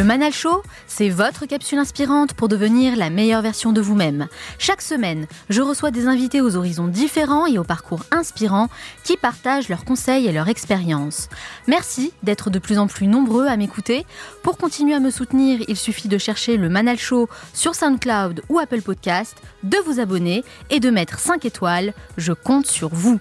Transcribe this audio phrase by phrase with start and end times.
[0.00, 4.28] Le Manal Show, c'est votre capsule inspirante pour devenir la meilleure version de vous-même.
[4.58, 8.70] Chaque semaine, je reçois des invités aux horizons différents et au parcours inspirants
[9.04, 11.28] qui partagent leurs conseils et leurs expériences.
[11.66, 14.06] Merci d'être de plus en plus nombreux à m'écouter.
[14.42, 18.58] Pour continuer à me soutenir, il suffit de chercher le Manal Show sur SoundCloud ou
[18.58, 21.92] Apple Podcast, de vous abonner et de mettre 5 étoiles.
[22.16, 23.20] Je compte sur vous.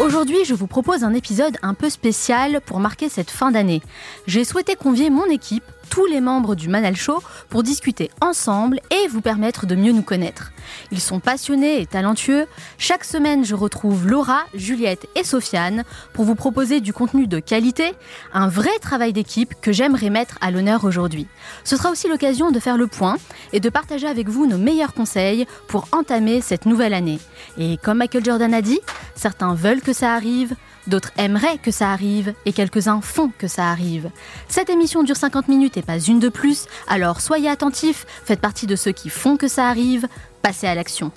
[0.00, 3.80] Aujourd'hui, je vous propose un épisode un peu spécial pour marquer cette fin d'année.
[4.26, 9.06] J'ai souhaité convier mon équipe, tous les membres du Manal Show, pour discuter ensemble et
[9.08, 10.53] vous permettre de mieux nous connaître.
[10.90, 12.46] Ils sont passionnés et talentueux.
[12.78, 17.92] Chaque semaine, je retrouve Laura, Juliette et Sofiane pour vous proposer du contenu de qualité,
[18.32, 21.26] un vrai travail d'équipe que j'aimerais mettre à l'honneur aujourd'hui.
[21.64, 23.16] Ce sera aussi l'occasion de faire le point
[23.52, 27.18] et de partager avec vous nos meilleurs conseils pour entamer cette nouvelle année.
[27.58, 28.80] Et comme Michael Jordan a dit,
[29.14, 30.54] certains veulent que ça arrive,
[30.86, 34.10] D'autres aimeraient que ça arrive et quelques-uns font que ça arrive.
[34.48, 38.66] Cette émission dure 50 minutes et pas une de plus, alors soyez attentifs, faites partie
[38.66, 40.06] de ceux qui font que ça arrive,
[40.44, 41.10] passez à l'action.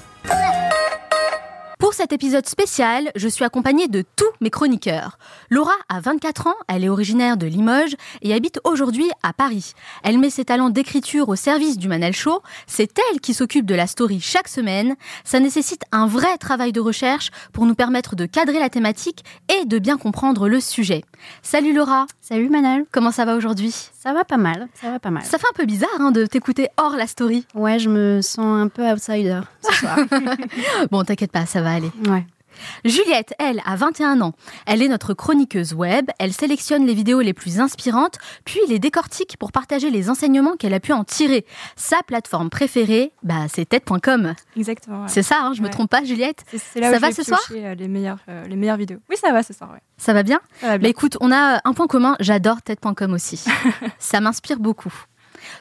[1.79, 5.17] Pour cet épisode spécial, je suis accompagnée de tous mes chroniqueurs.
[5.49, 9.73] Laura a 24 ans, elle est originaire de Limoges et habite aujourd'hui à Paris.
[10.03, 13.75] Elle met ses talents d'écriture au service du Manel Show, c'est elle qui s'occupe de
[13.75, 14.95] la story chaque semaine.
[15.25, 19.65] Ça nécessite un vrai travail de recherche pour nous permettre de cadrer la thématique et
[19.65, 21.03] de bien comprendre le sujet.
[21.41, 23.71] Salut Laura Salut Manal Comment ça va aujourd'hui?
[23.71, 25.23] Ça va pas mal, ça va pas mal.
[25.23, 27.45] Ça fait un peu bizarre hein, de t'écouter hors la story.
[27.55, 29.97] Ouais, je me sens un peu outsider ce soir.
[30.91, 31.91] bon, t'inquiète pas, ça va aller.
[32.07, 32.25] Ouais.
[32.85, 34.33] Juliette, elle, a 21 ans.
[34.65, 36.09] Elle est notre chroniqueuse web.
[36.19, 40.73] Elle sélectionne les vidéos les plus inspirantes, puis les décortique pour partager les enseignements qu'elle
[40.73, 41.45] a pu en tirer.
[41.75, 44.33] Sa plateforme préférée, bah, c'est TED.com.
[44.55, 45.01] Exactement.
[45.03, 45.07] ouais.
[45.09, 45.71] C'est ça, hein, je me Ouais.
[45.71, 46.45] trompe pas, Juliette
[46.75, 48.99] là Ça où va ce soir euh, les, meilleures, euh, les meilleures vidéos.
[49.09, 49.79] Oui, ça va ce soir, ouais.
[49.97, 50.89] Ça va bien Ça va Bah bien.
[50.89, 53.43] écoute, on a un point commun, j'adore TED.com aussi.
[53.99, 54.93] ça m'inspire beaucoup.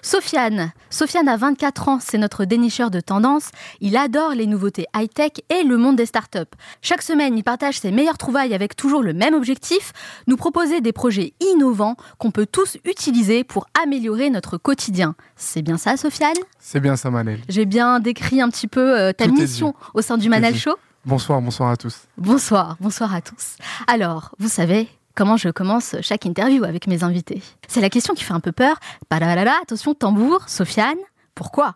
[0.02, 0.72] Sofiane.
[0.90, 3.50] Sofiane a 24 ans, c'est notre dénicheur de tendance.
[3.80, 6.38] Il adore les nouveautés high-tech et le monde des startups.
[6.82, 9.92] Chaque semaine, il partage ses meilleures trouvailles avec toujours le même objectif,
[10.26, 15.14] nous proposer des projets innovants qu'on peut tous utiliser pour améliorer notre quotidien.
[15.36, 16.36] C'est bien ça, Sofiane?
[16.58, 17.40] C'est bien ça, Manel.
[17.48, 20.58] J'ai bien décrit un petit peu euh, ta Tout mission au sein du dit.
[20.58, 20.76] Show?
[21.04, 22.02] Bonsoir, bonsoir à tous.
[22.16, 23.56] Bonsoir, bonsoir à tous.
[23.86, 27.42] Alors, vous savez comment je commence chaque interview avec mes invités.
[27.66, 28.76] C'est la question qui fait un peu peur.
[29.08, 30.98] Padalala, attention, tambour, Sofiane,
[31.34, 31.74] pourquoi?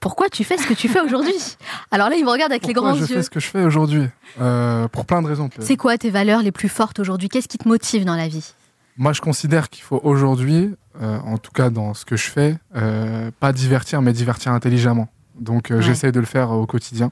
[0.00, 1.32] Pourquoi tu fais ce que tu fais aujourd'hui?
[1.90, 3.06] Alors là, il me regarde avec les grands je yeux.
[3.06, 4.06] fais ce que je fais aujourd'hui?
[4.40, 5.48] Euh, Pour plein de raisons.
[5.60, 7.28] C'est quoi tes valeurs les plus fortes aujourd'hui?
[7.28, 8.52] Qu'est-ce qui te motive dans la vie?
[8.96, 12.58] Moi, je considère qu'il faut aujourd'hui, euh, en tout cas dans ce que je fais,
[12.76, 15.08] euh, pas divertir, mais divertir intelligemment.
[15.40, 15.80] Donc, Ouais.
[15.82, 17.10] j'essaye de le faire au quotidien.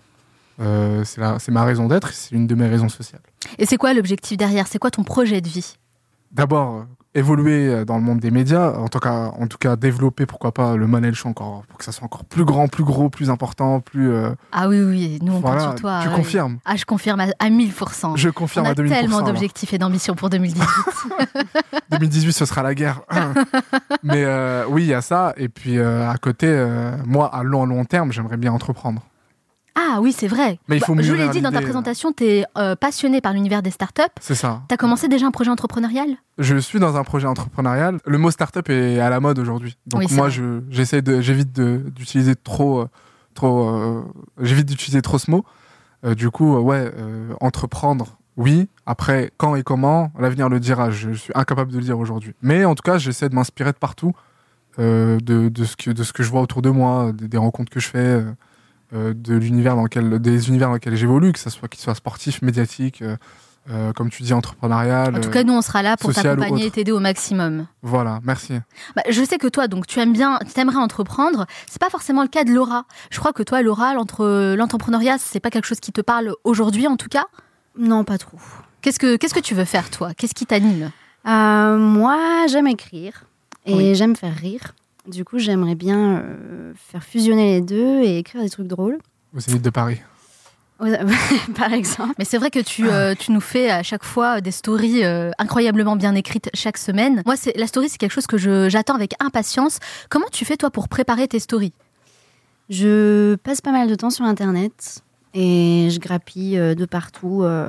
[0.60, 3.22] Euh, c'est ma raison d'être, c'est une de mes raisons sociales.
[3.58, 4.66] Et c'est quoi l'objectif derrière?
[4.66, 5.76] C'est quoi ton projet de vie?
[6.32, 6.82] D'abord, euh,
[7.14, 10.52] évoluer euh, dans le monde des médias, en tout cas, en tout cas développer, pourquoi
[10.52, 13.30] pas, le Manel Show encore, pour que ça soit encore plus grand, plus gros, plus
[13.30, 14.12] important, plus...
[14.12, 16.00] euh, Ah oui, oui, nous on compte sur toi.
[16.04, 16.58] tu confirmes?
[16.64, 18.16] Ah, je confirme à, à 1000%.
[18.16, 18.88] Je On confirme a à 2000%.
[18.90, 20.62] tellement d'objectifs et d'ambitions pour 2018.
[21.90, 23.00] 2018, ce sera la guerre.
[24.04, 25.32] Mais euh, oui, il y a ça.
[25.36, 26.46] Et puis à côté,
[27.06, 29.02] moi, à long, long terme, j'aimerais bien entreprendre.
[29.74, 30.58] Ah oui, c'est vrai.
[30.68, 32.44] Mais il faut Bah, je mûrir l'ai dit dans ta présentation, tu es
[32.80, 34.02] passionné par l'univers des startups.
[34.20, 34.62] C'est ça.
[34.68, 36.16] T'as commencé déjà un projet entrepreneurial?
[36.38, 37.98] Je suis dans un projet entrepreneurial.
[38.06, 39.76] Le mot startup est à la mode aujourd'hui.
[39.86, 42.88] Donc Oui, moi, je, j'essaie de, j'évite d'utiliser trop, euh,
[43.34, 44.02] trop, euh,
[44.40, 45.44] j'évite d'utiliser trop ce mot.
[46.04, 48.68] Euh, du coup, euh, ouais, euh, entreprendre, oui.
[48.86, 50.90] Après, quand et comment, l'avenir le dira.
[50.90, 52.32] Je suis incapable de le dire aujourd'hui.
[52.42, 54.12] Mais en tout cas, j'essaie de m'inspirer de partout,
[54.78, 57.36] euh, de, de ce que, de ce que je vois autour de moi, des, des
[57.36, 58.32] rencontres que je fais, euh, euh,
[58.92, 62.42] de l'univers dans lequel, des univers dans lesquels j'évolue, que ce soit, qu'il soit sportif,
[62.42, 63.16] médiatique, euh,
[63.70, 65.14] euh, comme tu dis, entrepreneuriale.
[65.14, 67.66] En tout cas, nous, on sera là pour t'accompagner et t'aider au maximum.
[67.82, 68.54] Voilà, merci.
[68.96, 71.46] Bah, je sais que toi, donc, tu aimes bien, tu aimerais entreprendre.
[71.68, 72.86] C'est pas forcément le cas de Laura.
[73.10, 76.86] Je crois que toi, Laura, l'entre- l'entrepreneuriat, c'est pas quelque chose qui te parle aujourd'hui,
[76.88, 77.26] en tout cas?
[77.78, 78.38] Non, pas trop.
[78.82, 80.14] Qu'est-ce que, qu'est-ce que tu veux faire, toi?
[80.14, 80.90] Qu'est-ce qui t'anime?
[81.28, 83.24] Euh, moi, j'aime écrire
[83.66, 83.94] et Oui.
[83.94, 84.74] j'aime faire rire.
[85.10, 88.98] Du coup, j'aimerais bien euh, faire fusionner les deux et écrire des trucs drôles.
[89.34, 90.00] Au Zénith de Paris.
[91.56, 92.14] Par exemple.
[92.18, 95.30] Mais c'est vrai que tu, euh, tu nous fais à chaque fois des stories euh,
[95.38, 97.22] incroyablement bien écrites chaque semaine.
[97.26, 99.78] Moi, c'est, la story, c'est quelque chose que je, j'attends avec impatience.
[100.08, 101.74] Comment tu fais, toi, pour préparer tes stories?
[102.70, 105.02] Je passe pas mal de temps sur Internet
[105.34, 107.68] et je grappille euh, de partout, euh,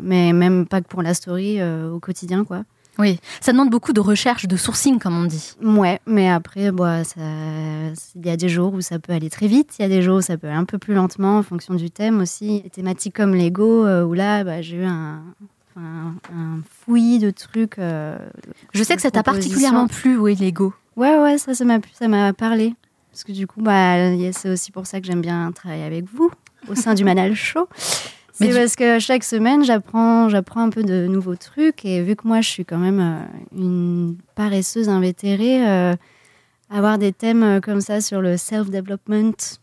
[0.00, 2.64] mais même pas que pour la story, euh, au quotidien, quoi.
[2.98, 5.54] Oui, ça demande beaucoup de recherche, de sourcing, comme on dit.
[5.62, 9.74] Ouais, mais après, bah, il y a des jours où ça peut aller très vite,
[9.78, 11.74] il y a des jours où ça peut aller un peu plus lentement en fonction
[11.74, 12.60] du thème aussi.
[12.60, 15.22] Des thématiques comme Lego, euh, où là, bah, j'ai eu un,
[16.84, 17.78] fouillis de trucs.
[17.78, 18.18] euh,
[18.74, 20.74] Je sais que ça t'a particulièrement plu, oui, Lego.
[20.96, 22.74] Ouais, ouais, ça, ça m'a plu, ça m'a parlé.
[23.10, 23.96] Parce que du coup, bah,
[24.32, 26.30] c'est aussi pour ça que j'aime bien travailler avec vous
[26.68, 27.68] au sein du Manal Show.
[28.42, 31.84] Mais C'est du- parce que chaque semaine, j'apprends, j'apprends un peu de nouveaux trucs.
[31.84, 35.94] Et vu que moi, je suis quand même euh, une paresseuse invétérée, euh,
[36.70, 39.58] avoir des thèmes euh, comme ça sur le self-development,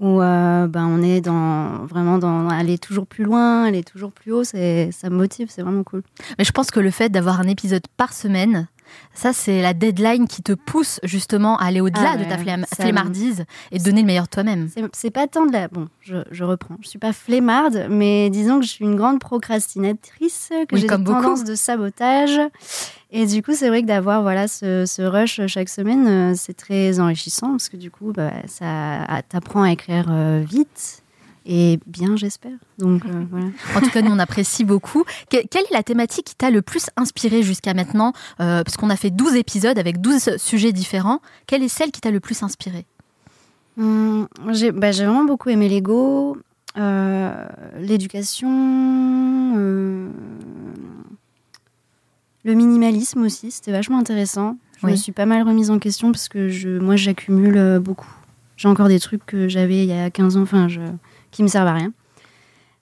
[0.00, 4.32] où euh, ben, on est dans, vraiment dans aller toujours plus loin, aller toujours plus
[4.32, 6.02] haut, ça me motive, c'est vraiment cool.
[6.38, 8.68] Mais je pense que le fait d'avoir un épisode par semaine,
[9.14, 12.66] ça, c'est la deadline qui te pousse justement à aller au-delà Ah de ta flemme-
[12.74, 14.68] flemmardise et donner le meilleur de toi-même.
[14.92, 15.68] C'est, pas tant de la.
[15.68, 16.76] Bon, je, je reprends.
[16.82, 20.86] Je suis pas flemmarde, mais disons que je suis une grande procrastinatrice, que Oui, j'ai
[20.88, 21.20] des beaucoup.
[21.22, 22.40] tendances de sabotage.
[23.10, 26.54] Et du coup, c'est vrai que d'avoir voilà, ce, ce rush chaque semaine, euh, c'est
[26.54, 31.02] très enrichissant parce que du coup, bah, ça t'apprend à écrire euh, vite
[31.50, 32.52] et bien, j'espère.
[32.78, 33.46] Donc euh, voilà.
[33.74, 35.04] En tout cas, nous, on apprécie beaucoup.
[35.30, 38.90] Que- quelle est la thématique qui t'a le plus inspiré jusqu'à maintenant Euh, Parce qu'on
[38.90, 41.20] a fait 12 épisodes avec 12 sujets différents.
[41.46, 42.84] Quelle est celle qui t'a le plus inspiré?
[43.78, 46.36] Hum, j'ai bah, j'ai vraiment beaucoup aimé l'ego,
[46.76, 47.44] euh,
[47.78, 50.08] l'éducation, euh,
[52.44, 54.56] le minimalisme aussi, c'était vachement intéressant.
[54.82, 58.10] Je me suis pas mal remise en question parce que je, moi j'accumule beaucoup.
[58.56, 60.80] J'ai encore des trucs que j'avais il y a 15 ans, enfin, je,
[61.38, 61.92] qui me servent à rien.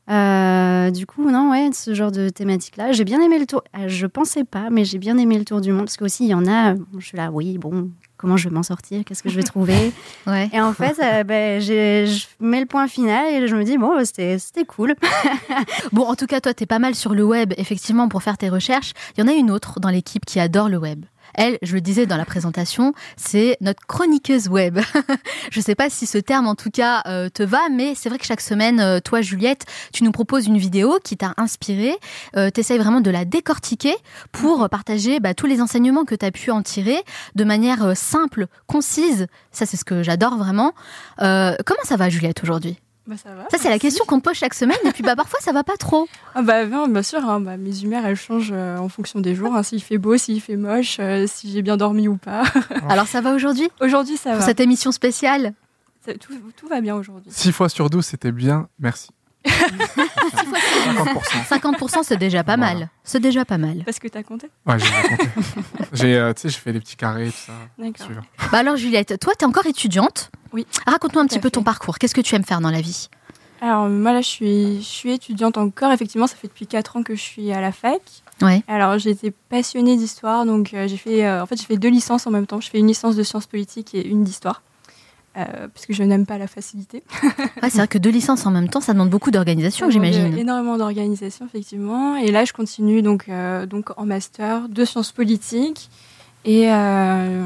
[0.09, 2.93] Euh, du coup, non, ouais, ce genre de thématique-là.
[2.93, 3.63] J'ai bien aimé le tour.
[3.79, 6.31] euh, Je pensais pas, mais j'ai bien aimé le tour du monde parce qu'aussi il
[6.31, 6.73] y en a.
[6.75, 9.03] bon, Je suis là, oui, bon, comment je vais m'en sortir?
[9.05, 9.93] Qu'est-ce que je vais trouver?
[10.27, 10.49] Ouais.
[10.55, 13.95] et en fait, euh, ben, je mets le point final et je me dis, bon,
[13.95, 14.95] bah, c'était c'était cool.
[15.93, 18.49] Bon, en tout cas, toi, t'es pas mal sur le web, effectivement, pour faire tes
[18.49, 18.93] recherches.
[19.17, 21.05] Il y en a une autre dans l'équipe qui adore le web.
[21.37, 24.79] Elle, je le disais dans la présentation, c'est notre chroniqueuse web.
[25.51, 28.19] je sais pas si ce terme, en tout cas, euh, te va, mais c'est vrai
[28.19, 31.95] que chaque semaine, euh, toi, Juliette, tu nous proposes une vidéo qui t'a inspiré.
[32.37, 33.95] Euh, tu vraiment de la décortiquer
[34.33, 37.03] pour partager bah, tous les enseignements que tu as pu en tirer
[37.35, 39.27] de manière euh, simple, concise.
[39.53, 40.73] Ça, c'est ce que j'adore vraiment.
[41.19, 42.79] Comment ça va, Juliette, aujourd'hui?
[43.07, 43.47] Bah, ça va.
[43.51, 44.77] Ça, c'est la question qu'on te pose chaque semaine.
[44.85, 46.09] Et puis, bah, parfois, ça va pas trop.
[46.35, 49.35] Ah bah non, bien sûr, hein, bah, mes humeurs elles changent euh, en fonction des
[49.35, 49.55] jours.
[49.55, 52.43] hein, s'il fait beau, s'il fait moche, euh, si j'ai bien dormi ou pas.
[52.91, 53.71] Alors, ça va aujourd'hui?
[53.81, 54.45] Aujourd'hui ça Pour va.
[54.47, 55.55] cette émission spéciale?
[56.05, 57.31] Ça- tout, tout va bien aujourd'hui.
[57.33, 59.09] 6 fois sur 12, c'était bien, merci.
[59.47, 61.49] 50%.
[61.49, 62.75] 50%, c'est déjà pas Voilà.
[62.75, 62.89] mal.
[63.05, 63.83] C'est déjà pas mal.
[63.85, 64.49] Parce que t'as compté?
[64.67, 65.31] Ouais, j'ai compté.
[65.93, 67.53] J'ai, euh, tu sais, j'ai fait les petits carrés, tout ça.
[67.79, 68.23] D'accord.
[68.53, 70.31] Bah alors, Juliette, toi, t'es encore étudiante?
[70.53, 70.67] Oui.
[70.87, 71.99] Raconte-nous un petit peu ton parcours.
[71.99, 73.09] Qu'est-ce que tu aimes faire dans la vie?
[73.63, 77.03] Alors moi là je suis, je suis étudiante encore, effectivement ça fait depuis 4 ans
[77.03, 78.03] que je suis à la fac.
[78.43, 78.63] Ouais.
[78.69, 81.89] Alors j'ai été passionnée d'histoire, donc euh, j'ai fait, euh, en fait j'ai fait deux
[81.89, 82.61] licences en même temps.
[82.61, 84.61] Je fais une licence de sciences politiques et une d'histoire,
[85.37, 87.03] euh, parce que je n'aime pas la facilité.
[87.63, 90.37] Ouais, c'est vrai que deux licences en même temps, ça demande beaucoup d'organisation, j'imagine.
[90.37, 92.17] Énormément d'organisation, effectivement.
[92.17, 95.91] Et là, je continue donc, euh, donc en master de sciences politiques.
[96.45, 97.45] Et euh,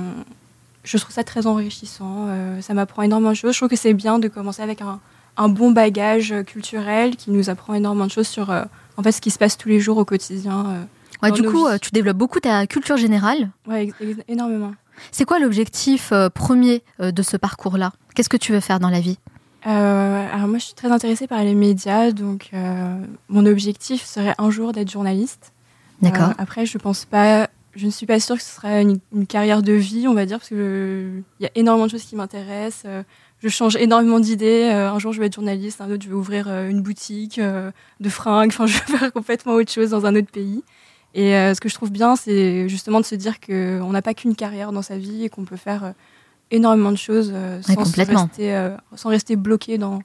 [0.85, 2.27] je trouve ça très enrichissant.
[2.61, 3.53] ça m'apprend énormément de choses.
[3.55, 4.99] Je trouve que c'est bien de commencer avec un,
[5.37, 9.31] un bon bagage culturel qui nous apprend énormément de choses sur en fait, ce qui
[9.31, 10.87] se passe tous les jours au quotidien.
[11.23, 11.79] Ouais, du coup, vies.
[11.81, 13.51] tu développes beaucoup ta culture générale.
[13.73, 13.95] Ex-
[14.29, 14.73] énormément.
[15.13, 17.93] C'est quoi l'objectif euh, premier euh, de ce parcours-là?
[18.15, 19.19] Qu'est-ce que tu veux faire dans la vie?
[19.67, 22.97] Euh, alors moi, je suis très intéressée par les médias, donc euh,
[23.29, 25.53] mon objectif serait un jour d'être journaliste.
[26.01, 26.31] D'accord.
[26.31, 27.49] Euh, après, je pense pas.
[27.77, 30.27] Je ne suis pas sûre que ce sera une, une carrière de vie, on va
[30.27, 32.91] dire, parce que il y a énormément de choses qui m'intéressent.
[33.41, 34.71] je change énormément d'idées.
[34.71, 38.49] un jour, je vais être journaliste, un autre, je vais ouvrir une boutique de fringues.
[38.49, 40.65] Enfin, je vais faire complètement autre chose dans un autre pays.
[41.15, 44.15] Et euh, ce que je trouve bien, c'est justement de se dire qu'on n'a pas
[44.15, 45.93] qu'une carrière dans sa vie et qu'on peut faire euh,
[46.51, 50.01] énormément de choses euh, Ouais, sans, rester, euh, sans rester bloqué dans,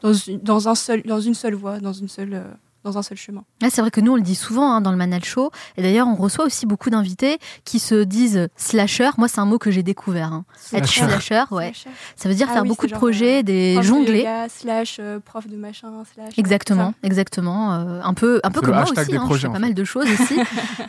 [0.00, 2.44] dans, une, dans, un seul, dans une seule voie, dans une seule, euh,
[2.84, 3.42] dans un seul chemin.
[3.62, 5.50] Ah, c'est vrai que nous, on le dit souvent hein, dans le Manal Show.
[5.76, 9.10] Et d'ailleurs, on reçoit aussi beaucoup d'invités qui se disent slasher.
[9.18, 10.32] Moi, c'est un mot que j'ai découvert.
[10.32, 10.44] hein.
[10.72, 11.44] Être Slasher.
[11.50, 11.72] ouais.
[11.74, 11.90] Slasher.
[12.16, 14.48] Ça veut dire Ah faire oui, beaucoup de genre, projets, euh, des Prof de yoga,
[14.48, 16.28] slash euh, prof de machin, slash.
[16.28, 17.74] euh, Exactement, exactement.
[17.74, 18.94] euh, un peu, un peu comme moi aussi.
[18.94, 19.62] des hein, je projets, fais en pas fait.
[19.62, 20.36] mal de choses aussi.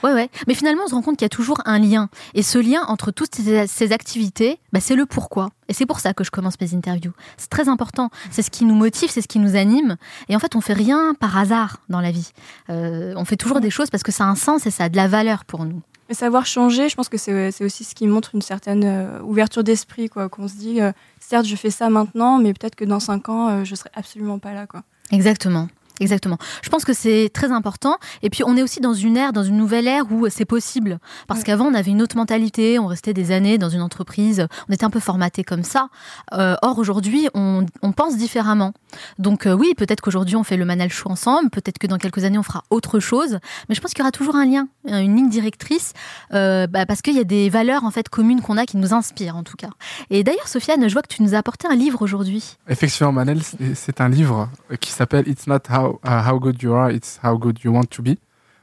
[0.04, 0.30] ouais, ouais.
[0.48, 2.10] Mais finalement, on se rend compte qu'il y a toujours un lien.
[2.34, 5.50] Et ce lien entre toutes ces, ces activités, bah, c'est le pourquoi.
[5.68, 7.14] Et c'est pour ça que je commence mes interviews.
[7.38, 8.10] C'est très important.
[8.32, 9.98] C'est ce qui nous motive, c'est ce qui nous anime.
[10.30, 12.32] Et en fait, on fait rien par hasard dans la vie.
[12.70, 14.90] Euh, on fait toujours des choses parce que ça a un sens et ça a
[14.90, 15.82] de la valeur pour nous.
[16.08, 19.64] Et savoir changer, je pense que c'est aussi ce qui montre une certaine euh, ouverture
[19.64, 20.30] d'esprit, quoi.
[20.30, 23.66] Qu'on se dit, euh, certes, je fais ça maintenant, mais peut-être que dans cinq ans,
[23.66, 24.84] je serai absolument pas là, quoi.
[25.12, 25.68] Exactement.
[26.00, 26.38] Exactement.
[26.62, 27.98] Je pense que c'est très important.
[28.22, 31.00] Et puis, on est aussi dans une ère, dans une nouvelle ère où c'est possible.
[31.28, 31.46] Parce Ouais.
[31.46, 34.86] qu'avant, on avait une autre mentalité, on restait des années dans une entreprise, on était
[34.86, 35.90] un peu formaté comme ça.
[36.34, 38.74] Euh, or, aujourd'hui, on, on pense différemment.
[39.20, 42.24] Donc, euh, oui, peut-être qu'aujourd'hui, on fait le Manal Show ensemble, peut-être que dans quelques
[42.24, 43.40] années, on fera autre chose.
[43.70, 45.94] Mais je pense qu'il y aura toujours un lien, euh, une ligne directrice,
[46.34, 48.94] euh, bah, parce qu'il y a des valeurs en fait communes qu'on a qui nous
[48.94, 49.70] inspirent, en tout cas.
[50.10, 52.56] Et d'ailleurs, Sofiane, je vois que tu nous as apporté un livre aujourd'hui.
[52.70, 53.42] Effectivement, Manel,
[53.76, 54.50] c'est un livre
[54.80, 57.86] qui s'appelle It's not how, uh, how good you are, it's how good you want
[57.86, 58.18] to be.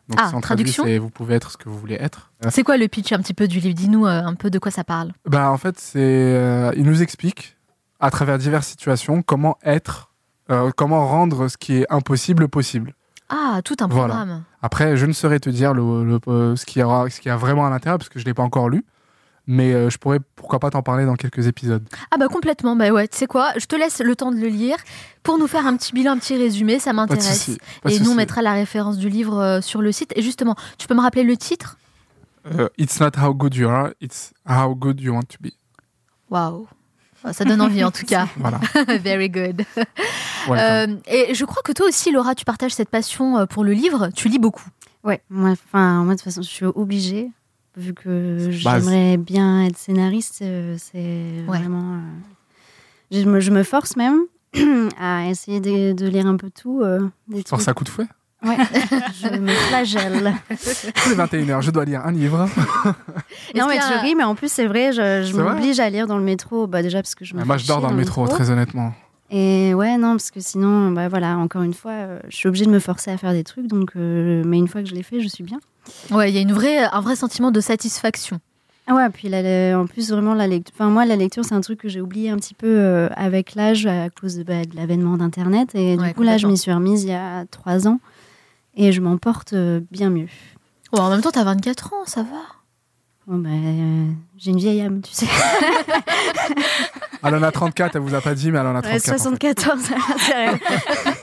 [0.08, 2.30] Donc, Ah, traduit, traduction c'est vous pouvez être ce que vous voulez être.
[2.44, 3.74] Euh, C'est quoi le pitch un petit peu du livre?
[3.74, 5.12] Dis-nous euh, un peu de quoi ça parle.
[5.26, 7.56] Ben, en fait, c'est, euh, il nous explique,
[8.00, 10.10] à travers diverses situations, comment être,
[10.50, 12.94] euh, comment rendre ce qui est impossible possible.
[13.28, 14.14] Ah, tout un Voilà.
[14.14, 14.42] programme.
[14.60, 17.32] Après, je ne saurais te dire le, le- ce, qu'il y aura, ce qu'il y
[17.32, 18.84] a vraiment à l'intérieur, parce que je ne l'ai pas encore lu.
[19.46, 21.86] Mais euh, je pourrais, pourquoi pas, t'en parler dans quelques épisodes.
[22.10, 24.46] Ah bah complètement, bah ouais, tu sais quoi, je te laisse le temps de le
[24.46, 24.76] lire
[25.22, 27.50] pour nous faire un petit bilan, un petit résumé, ça m'intéresse.
[27.88, 30.12] Et nous, on mettra la référence du livre euh, sur le site.
[30.16, 31.76] Et justement, tu peux me rappeler le titre?
[32.46, 35.52] Euh, it's not how good you are, it's how good you want to be.
[36.30, 36.66] Waouh
[37.30, 38.26] ça donne envie en tout cas.
[38.36, 38.58] Voilà.
[39.00, 39.62] Very good.
[40.48, 44.08] Euh, et je crois que toi aussi, Laura, tu partages cette passion pour le livre.
[44.12, 44.66] Tu lis beaucoup.
[45.04, 47.30] Ouais, moi, enfin, moi de toute façon, je suis obligée,
[47.76, 50.40] vu que j'aimerais bien être scénariste.
[50.42, 51.58] euh, c'est Ouais.
[51.58, 51.94] vraiment.
[51.96, 52.00] euh,
[53.10, 54.20] je, me, je me force même
[55.00, 56.80] à essayer de, de lire un peu tout.
[56.82, 58.06] euh, des Force à coup de fouet?
[58.44, 58.56] Ouais,
[59.22, 60.32] je me flagelle.
[60.50, 62.48] Tous les 21h, je dois lire un livre.
[63.54, 66.24] non, mais tu ris, mais en plus, c'est vrai, je, m'oblige à lire dans le
[66.24, 66.66] métro.
[66.66, 68.92] Bah, déjà, parce que je me Ah, Moi, je dors dans le métro, très honnêtement.
[69.30, 72.66] Et ouais, non, parce que sinon, bah voilà, encore une fois, euh, je suis obligée
[72.66, 73.66] de me forcer à faire des trucs.
[73.66, 75.58] Donc, euh, mais une fois que je l'ai fait, je suis bien.
[76.10, 78.38] Ouais, il y a une vraie, un vrai sentiment de satisfaction.
[78.86, 79.32] Ah ouais, puis
[79.74, 80.74] en plus, vraiment, la lecture.
[80.76, 83.54] Enfin, moi, la lecture, c'est un truc que j'ai oublié un petit peu euh, avec
[83.54, 85.70] l'âge à cause de, bah, de l'avènement d'Internet.
[85.74, 88.00] Et Ouais, du coup, là, je m'y suis remise il y a trois ans.
[88.76, 90.26] Et je m'en porte euh, bien mieux.
[90.92, 92.28] Bon, en même temps, t'as 24 ans, ça va.
[93.28, 95.26] Bon, bah, euh, j'ai une vieille âme, tu sais.
[97.24, 99.70] Elle en a 34, elle vous a pas dit, mais elle en a Ouais, 34.
[99.72, 99.94] en fait.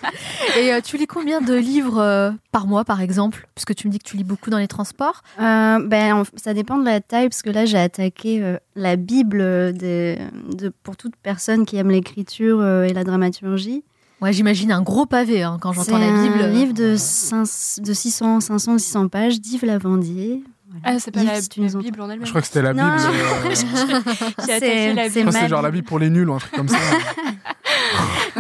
[0.49, 0.65] 74, c'est vrai.
[0.67, 3.47] Et euh, tu lis combien de livres euh, par mois, par exemple?
[3.55, 5.21] Puisque tu me dis que tu lis beaucoup dans les transports.
[5.39, 8.95] Euh, ben, en- ça dépend de la taille, parce que là, j'ai attaqué euh, la
[8.95, 10.17] Bible de,
[10.55, 13.83] de- pour toute personne qui aime l'écriture euh, et la dramaturgie.
[14.21, 16.41] Ouais, j'imagine un gros pavé hein, quand C'est j'entends la Bible.
[16.43, 20.43] un livre de, cinq- de 600, 500 ou 600 pages d'Yves Lavandier.
[20.71, 20.97] Voilà.
[20.97, 21.83] Ah, c'est pas Yves, la, si tu la nous entends.
[21.85, 22.25] Bible en elle-même.
[22.25, 22.85] Je crois que c'était la Bible.
[22.85, 22.91] Non.
[22.93, 23.55] euh,
[24.45, 25.21] J'ai attaqué la C'est- je Bible.
[25.21, 25.77] crois que ma c'est genre la Bible.
[25.81, 26.77] Bible pour les nuls ou un truc comme ça.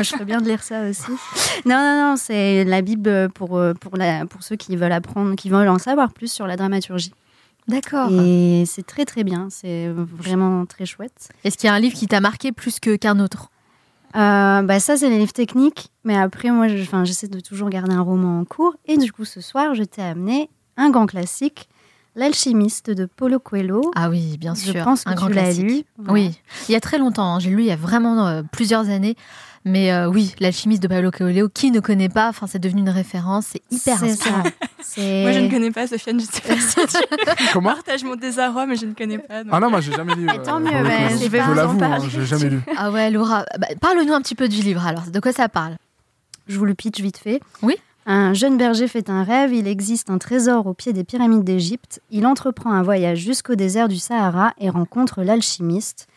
[0.03, 1.11] Je ferais bien de lire ça aussi.
[1.65, 5.35] Non, non, non, c'est la Bible pour, euh, pour, la, pour ceux qui veulent apprendre,
[5.35, 7.13] qui veulent en savoir plus sur la dramaturgie.
[7.67, 8.09] D'accord.
[8.11, 9.47] Et c'est très, très bien.
[9.51, 11.29] C'est vraiment très chouette.
[11.43, 13.49] Est-ce qu'il y a un livre qui t'a marqué plus que qu'un autre?
[14.15, 15.89] Euh, bah ça, c'est les livres techniques.
[16.03, 18.75] Mais après, moi, je- j'essaie de toujours garder un roman en cours.
[18.87, 21.69] Et du coup, ce soir, je t'ai amené un grand classique,
[22.15, 23.91] L'alchimiste de Paulo Coelho.
[23.95, 24.83] Ah oui, bien je sûr.
[24.83, 25.63] pense que un grand tu classique.
[25.63, 25.83] lu.
[26.09, 26.37] Oui,
[26.67, 27.35] il y a très longtemps.
[27.35, 27.39] hein.
[27.39, 29.15] J'ai lu il y a vraiment euh, plusieurs années.
[29.65, 32.89] Mais euh, oui, l'alchimiste de Paolo Coelho, qui ne connaît pas Enfin, c'est devenu une
[32.89, 33.47] référence.
[33.51, 34.43] C'est hyper inspirant.
[34.43, 38.65] Moi, je ne connais pas Sofiane, je sais pas si tu Comment partages mon désarroi,
[38.65, 39.43] mais je ne connais pas.
[39.43, 39.53] donc.
[39.53, 40.23] Ah non, moi j'ai jamais lu.
[40.23, 41.23] Mais tant euh, mieux, mais coup.
[41.23, 42.61] je vais Je vous en l'avoue, hein, j'ai jamais lu.
[42.77, 45.03] Ah ouais, Laura, bah, parle-nous un petit peu du livre alors.
[45.03, 45.75] De quoi ça parle?
[46.47, 47.41] Je vous le pitch vite fait.
[47.61, 47.75] Oui.
[48.05, 52.01] Un jeune berger fait un rêve, il existe un trésor au pied des pyramides d'Égypte.
[52.09, 56.07] Il entreprend un voyage jusqu'au désert du Sahara et rencontre l'alchimiste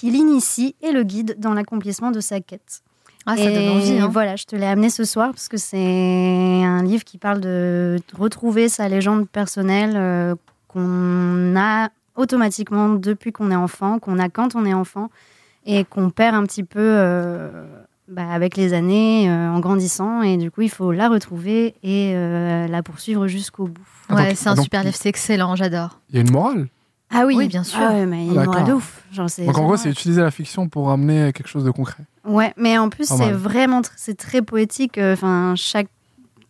[0.00, 2.80] qui l'initie et le guide dans l'accomplissement de sa quête.
[3.26, 3.98] Ah, ça et donne envie.
[3.98, 4.08] hein.
[4.10, 7.98] voilà, je te l'ai amené ce soir parce que c'est un livre qui parle de
[8.18, 10.34] retrouver sa légende personnelle euh,
[10.68, 15.10] qu'on a automatiquement depuis qu'on est enfant, qu'on a quand on est enfant
[15.66, 17.50] et qu'on perd un petit peu euh,
[18.08, 20.22] bah, avec les années euh, en grandissant.
[20.22, 23.82] Et du coup, il faut la retrouver et euh, la poursuivre jusqu'au bout.
[24.08, 26.00] Ah, Ouais, c'est un ah, donc- super livre, c'est excellent, j'adore.
[26.08, 26.68] Il y a une morale.
[27.12, 27.78] Ah oui, Oui, bien sûr.
[27.82, 29.02] Ah ouais, mais il y a Ah, de ouf.
[29.12, 32.04] Genre, c'est- Donc en gros, c'est utiliser la fiction pour amener quelque chose de concret.
[32.24, 34.98] Ouais, mais en plus, c'est vraiment tr- c'est très poétique.
[34.98, 35.88] euh, Enfin, chaque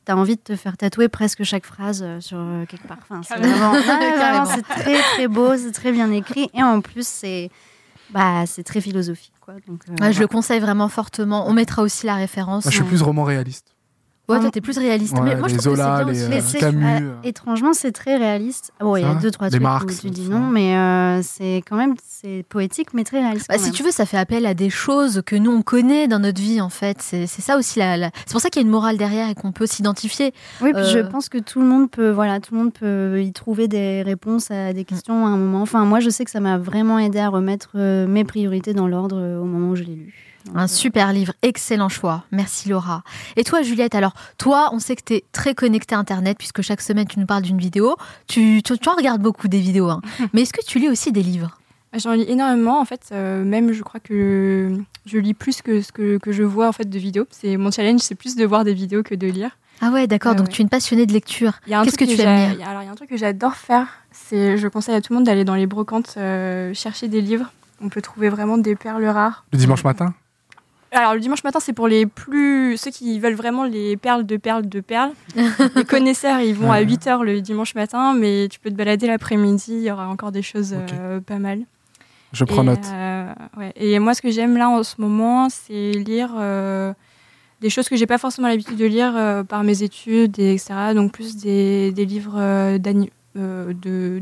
[0.07, 2.99] tu as envie de te faire tatouer presque chaque phrase euh, sur euh, quelque part.
[3.03, 7.51] Enfin, c'est vraiment, c'est très très beau, c'est très bien écrit et en plus c'est
[8.11, 9.33] bah, c'est très philosophique.
[9.41, 9.55] Quoi.
[9.69, 11.49] Donc, euh, Ouais, je le conseille vraiment fortement.
[11.49, 12.65] On mettra aussi la référence.
[12.65, 13.70] Je suis plus roman réaliste.
[14.33, 15.15] Ouais, toi, t'es plus réaliste.
[15.15, 16.57] Ouais, mais moi, je les trouve que c'est Zola, bien les, aussi.
[16.57, 16.85] Euh, Camus.
[16.85, 17.15] euh, euh.
[17.25, 18.73] étrangement, c'est très réaliste.
[18.81, 20.33] Bon, il y a deux, trois Les trucs Marx, où tu dis ça.
[20.33, 23.47] non, mais euh, c'est quand même c'est poétique, mais très réaliste.
[23.49, 23.75] Bah, quand si même.
[23.75, 26.61] tu veux, ça fait appel à des choses que nous on connaît dans notre vie
[26.61, 26.99] en fait.
[27.01, 27.97] C'est c'est ça aussi la.
[27.97, 30.33] la- C'est pour ça qu'il y a une morale derrière et qu'on peut s'identifier.
[30.61, 33.33] Oui, puis je pense que tout le monde peut, voilà, tout le monde peut y
[33.33, 35.63] trouver des réponses à des questions à un moment.
[35.63, 39.17] Enfin, moi, je sais que ça m'a vraiment aidé à remettre mes priorités dans l'ordre
[39.41, 40.15] au moment où je l'ai lu.
[40.55, 42.25] Un euh, super livre, excellent choix.
[42.33, 43.03] Merci Laura.
[43.37, 46.63] Et toi Juliette, alors toi, on sait que tu es très connectée à Internet puisque
[46.63, 47.97] chaque semaine tu nous parles d'une vidéo.
[48.27, 50.01] Tu, tu, tu en regardes beaucoup des vidéos, hein.
[50.33, 51.57] mais est-ce que tu lis aussi des livres?
[51.97, 54.71] J'en lis énormément en fait, euh, même je crois que
[55.07, 57.27] je lis plus que ce que, que je vois en fait de vidéos.
[57.31, 59.51] C'est mon challenge, c'est plus de voir des vidéos que de lire.
[59.83, 60.53] Ah ouais, d'accord, Ouais, donc ouais.
[60.53, 61.53] tu es une passionnée de lecture.
[61.67, 62.53] Qu'est-ce que tu aimes lire?
[62.53, 64.95] il y a- Alors il y a un truc que j'adore faire, c'est je conseille
[64.95, 67.51] à tout le monde d'aller dans les brocantes euh, chercher des livres.
[67.83, 69.45] On peut trouver vraiment des perles rares.
[69.53, 70.15] Le dimanche matin?
[70.93, 74.37] Alors le dimanche matin, c'est pour les plus ceux qui veulent vraiment les perles de
[74.37, 75.13] perles de perles.
[75.77, 76.85] les connaisseurs, ils vont à Ouais.
[76.87, 80.43] 8h le dimanche matin, mais tu peux te balader l'après-midi, il y aura encore des
[80.43, 81.61] choses euh, pas mal.
[82.33, 82.85] Je prends et, note.
[82.93, 83.73] euh, ouais.
[83.77, 86.93] Et moi, ce que j'aime là en ce moment, c'est lire euh,
[87.61, 90.75] des choses que j'ai pas forcément l'habitude de lire par mes études, et etc.
[90.95, 92.37] Donc plus des, des livres
[93.37, 94.21] euh, d'ani-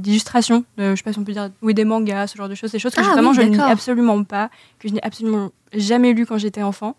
[0.78, 2.72] euh, je sais pas si on peut dire, oui, des mangas, ce genre de choses,
[2.72, 5.50] des choses que Ah vraiment oui, je ne lis absolument pas, que je n'ai absolument
[5.72, 6.96] jamais lu quand j'étais enfant.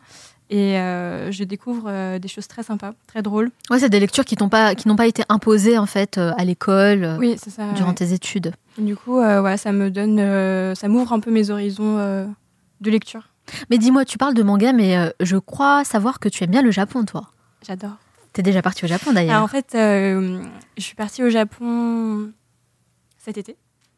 [0.51, 3.51] Et euh, je découvre euh, des choses très sympas, très drôles.
[3.69, 6.31] Ouais, c'est des lectures qui t'ont pas, qui n'ont pas été imposées en fait euh,
[6.37, 7.71] à l'école Oui, ça.
[7.73, 7.93] durant ouais.
[7.95, 8.53] tes études.
[8.79, 10.17] Du coup, voilà, ça me donne,
[10.75, 11.97] ça m'ouvre un peu mes horizons
[12.81, 13.29] de lecture.
[13.69, 16.71] Mais dis-moi, tu parles de manga, mais je crois savoir que tu aimes bien le
[16.71, 17.29] Japon, toi.
[17.67, 17.97] J'adore.
[18.33, 19.41] T'es déjà parti au Japon Alors, d'ailleurs.
[19.43, 20.41] en fait, euh,
[20.77, 22.31] je suis partie au Japon
[23.17, 23.55] cet été.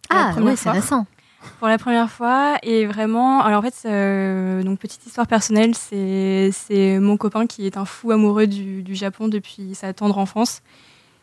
[0.09, 1.05] Ah ouais, c'est récent.
[1.59, 2.57] Pour la première fois.
[2.63, 7.77] Et vraiment, alors en fait, euh, donc petite histoire personnelle, c'est mon copain qui est
[7.77, 10.61] un fou amoureux du, du Japon depuis sa tendre enfance.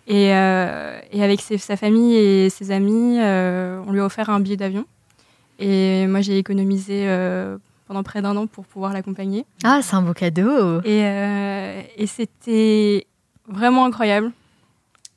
[0.07, 4.41] Et, euh, et avec ses- sa famille et ses amis, on lui a offert un
[4.41, 4.85] billet d'avion.
[5.59, 7.05] Et moi, j'ai économisé
[7.89, 9.45] pendant près d'un an pour pouvoir l'accompagner.
[9.65, 10.81] Ah, c'est un beau cadeau.
[10.83, 13.07] Et, euh, et c'était
[13.49, 14.31] vraiment incroyable.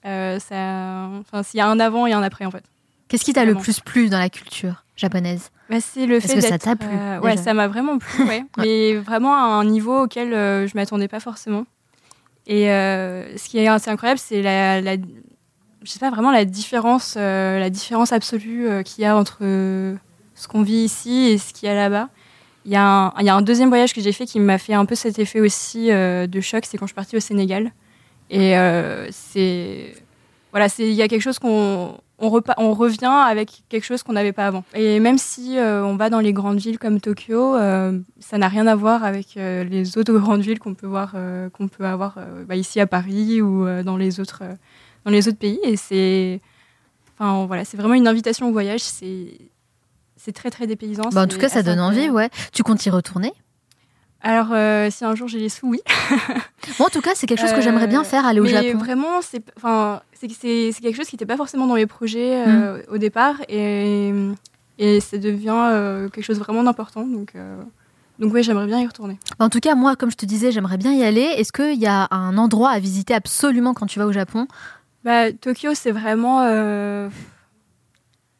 [0.06, 2.64] Euh, ça, enfin, s'il y a un avant et un après, en fait.
[3.10, 5.52] Qu'est-ce qui t'a le plus plu dans la culture japonaise?
[5.70, 8.24] Bah, c'est le Est-ce fait que ça t'a plu, euh, Ouais, ça m'a vraiment plu,
[8.28, 8.46] ouais.
[8.58, 11.66] Mais vraiment à un niveau auquel euh, je m'attendais pas forcément.
[12.48, 16.46] Et euh, ce qui est assez incroyable, c'est la, la- je sais pas vraiment la
[16.46, 19.96] différence, euh, la différence absolue euh, qu'il y a entre euh,
[20.36, 22.10] ce qu'on vit ici et ce qu'il y a là-bas.
[22.66, 24.96] Il y, y a un deuxième voyage que j'ai fait qui m'a fait un peu
[24.96, 27.72] cet effet aussi euh, de choc, c'est quand je suis partie au Sénégal.
[28.30, 29.94] Et euh, c'est
[30.52, 34.34] voilà, il y a quelque chose qu'on on, on revient avec quelque chose qu'on n'avait
[34.34, 34.64] pas avant.
[34.76, 37.56] Et même si euh, on va dans les grandes villes comme Tokyo,
[38.20, 41.16] ça n'a rien à voir avec les autres grandes villes qu'on peut voir,
[41.54, 42.16] qu'on peut avoir
[42.48, 44.44] bah, ici à Paris ou dans les autres
[45.06, 45.60] dans les autres pays.
[45.64, 46.42] Et c'est,
[47.18, 48.82] enfin voilà, c'est vraiment une invitation au voyage.
[48.82, 49.34] C'est
[50.24, 51.10] c'est très très dépaysant.
[51.12, 52.30] Bah, En tout cas, ça donne envie, ouais.
[52.54, 53.34] Tu comptes y retourner?
[54.24, 55.80] Alors euh, si un jour j'ai les sous, oui.
[56.80, 58.50] Moi, en tout cas, c'est quelque chose que Euh, j'aimerais bien faire, aller au Mais
[58.50, 58.78] Japon.
[58.78, 62.82] vraiment, c'est enfin, quelque chose qui n'était pas forcément dans mes projets euh, Mm.
[62.94, 64.14] au départ et
[64.78, 67.06] et ça devient euh, quelque chose vraiment d'important.
[67.08, 67.60] Donc euh,
[68.20, 69.18] donc ouais, j'aimerais bien y retourner.
[69.40, 71.22] En tout cas, moi, comme je te disais, j'aimerais bien y aller.
[71.22, 74.48] Est-ce qu'il y a un endroit à visiter absolument quand tu vas au Japon?
[75.04, 76.42] Bah Tokyo, c'est vraiment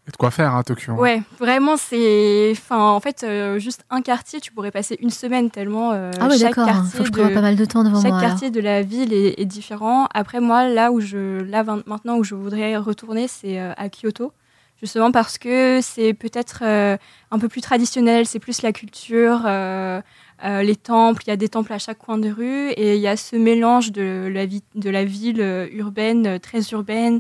[0.04, 0.94] Il y a de quoi faire à Tokyo.
[0.94, 0.98] hein.
[0.98, 5.52] ouais, vraiment c'est enfin en fait euh, juste un quartier, tu pourrais passer une semaine
[5.52, 6.66] tellement euh, Ah ouais, chaque d'accord.
[6.66, 8.18] quartier Faut que je de- prévoie pas mal de temps devant Chaque moi.
[8.20, 8.30] alors.
[8.32, 10.08] quartier de la ville est, est différent.
[10.14, 14.34] Après, moi, là où je, là maintenant où je voudrais retourner, c'est euh, à Kyoto,
[14.82, 16.98] justement parce que c'est peut-être euh,
[17.30, 20.02] un peu plus traditionnel, c'est plus la culture, euh,
[20.44, 21.22] euh, les temples.
[21.28, 23.36] Il y a des temples à chaque coin de rue et il y a ce
[23.36, 27.20] mélange de la vie, de la ville urbaine, très urbaine.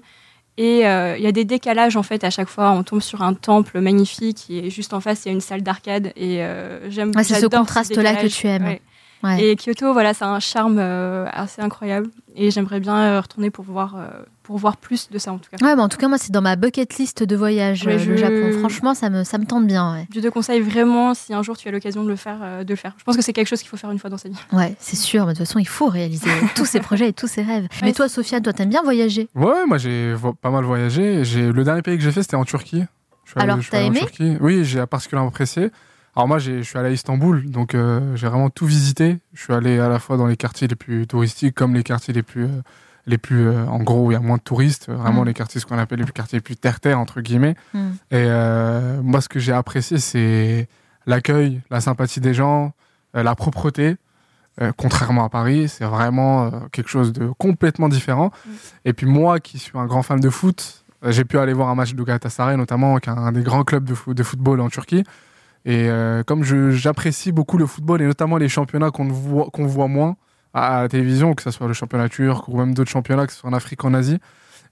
[0.62, 2.70] Et euh, il y a des décalages en fait à chaque fois.
[2.70, 5.64] On tombe sur un temple magnifique et juste en face il y a une salle
[5.64, 7.12] d'arcade et euh, j'aime.
[7.16, 8.66] Ouais, c'est ce contraste-là que tu aimes.
[8.66, 8.82] Ouais.
[9.24, 9.44] Ouais.
[9.44, 12.10] Et Kyoto, voilà, ça a un charme euh, assez incroyable.
[12.36, 14.08] Et j'aimerais bien euh, retourner pour voir, euh,
[14.44, 15.64] pour voir plus de ça, en tout cas.
[15.66, 18.06] Ouais, mais en tout cas, moi, c'est dans ma bucket list de voyage, Ouais, euh,
[18.06, 18.52] le Japon.
[18.60, 19.94] Franchement, ça me, ça me tente bien.
[19.94, 22.64] Ouais, Je te conseille vraiment, si un jour tu as l'occasion de le faire, euh,
[22.64, 22.94] de le faire.
[22.98, 24.36] Je pense que c'est quelque chose qu'il faut faire une fois dans sa vie.
[24.54, 25.26] ouais c'est sûr.
[25.26, 27.68] Mais de toute façon, il faut réaliser tous ces projets et tous ces rêves.
[27.84, 29.28] mais toi, Sophia, toi, t'aimes bien voyager?
[29.36, 31.24] Ouais, moi j'ai pas mal voyagé.
[31.26, 32.84] J'ai le dernier pays que j'ai fait, c'était en Turquie.
[33.26, 34.00] Je suis Alors, t'as allé en aimé?
[34.00, 34.38] Turquie.
[34.40, 35.70] Oui, j'ai particulièrement apprécié.
[36.16, 39.20] Alors moi, je suis allé à Istanbul, donc euh, j'ai vraiment tout visité.
[39.34, 42.14] Je suis allé à la fois dans les quartiers les plus touristiques comme les quartiers
[42.14, 42.62] les plus, euh,
[43.08, 44.90] les plus, euh, en gros, où il y a moins de touristes.
[44.90, 45.26] Vraiment Mm.
[45.28, 47.56] les quartiers, ce qu'on appelle les quartiers les plus terre-terre entre guillemets.
[47.74, 47.90] Mm.
[48.12, 48.28] Et
[49.04, 50.68] moi, ce que j'ai apprécié, c'est
[51.06, 52.74] l'accueil, la sympathie des gens,
[53.14, 53.96] la propreté.
[54.78, 58.32] Contrairement à Paris, c'est vraiment quelque chose de complètement différent.
[58.46, 58.50] Mm.
[58.86, 61.76] Et puis moi, qui suis un grand fan de foot, j'ai pu aller voir un
[61.76, 64.68] match de Galatasaray, notamment, qui est un des grands clubs de, fo- de football en
[64.70, 65.04] Turquie.
[65.66, 70.16] Et euh, comme j'apprécie beaucoup le football et notamment les championnats qu'on voit, voit moins
[70.54, 73.40] à, la télévision, que ce soit le championnat turc ou même d'autres championnats, que ce
[73.40, 74.20] soit en Afrique, en Asie,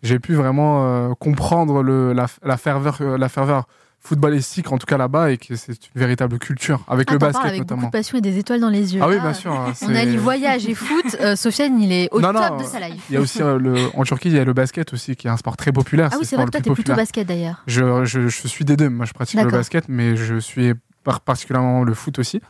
[0.02, 3.67] j'ai pu vraiment euh, comprendre la ferveur, euh, la ferveur
[4.01, 7.45] footballistique, en tout cas là-bas, et que c'est une véritable culture, avec Ah, le basket
[7.45, 7.88] avec beaucoup notamment.
[7.88, 9.01] de passion et des étoiles dans les yeux.
[9.03, 9.51] Ah oui, bien sûr.
[9.51, 11.17] hein, On c'est- allie voyage et foot.
[11.19, 13.03] Euh, Sofiane, il est au Non, non, top de sa life.
[13.09, 15.27] Il y a aussi euh, le, en Turquie, il y a le basket aussi, qui
[15.27, 16.09] est un sport très populaire.
[16.12, 17.62] Ah oui, c'est vrai que toi, t'es plutôt basket d'ailleurs.
[17.67, 18.89] Je, je, je suis des deux.
[18.89, 22.41] Moi, je pratique le basket, mais je suis par- particulièrement le foot aussi.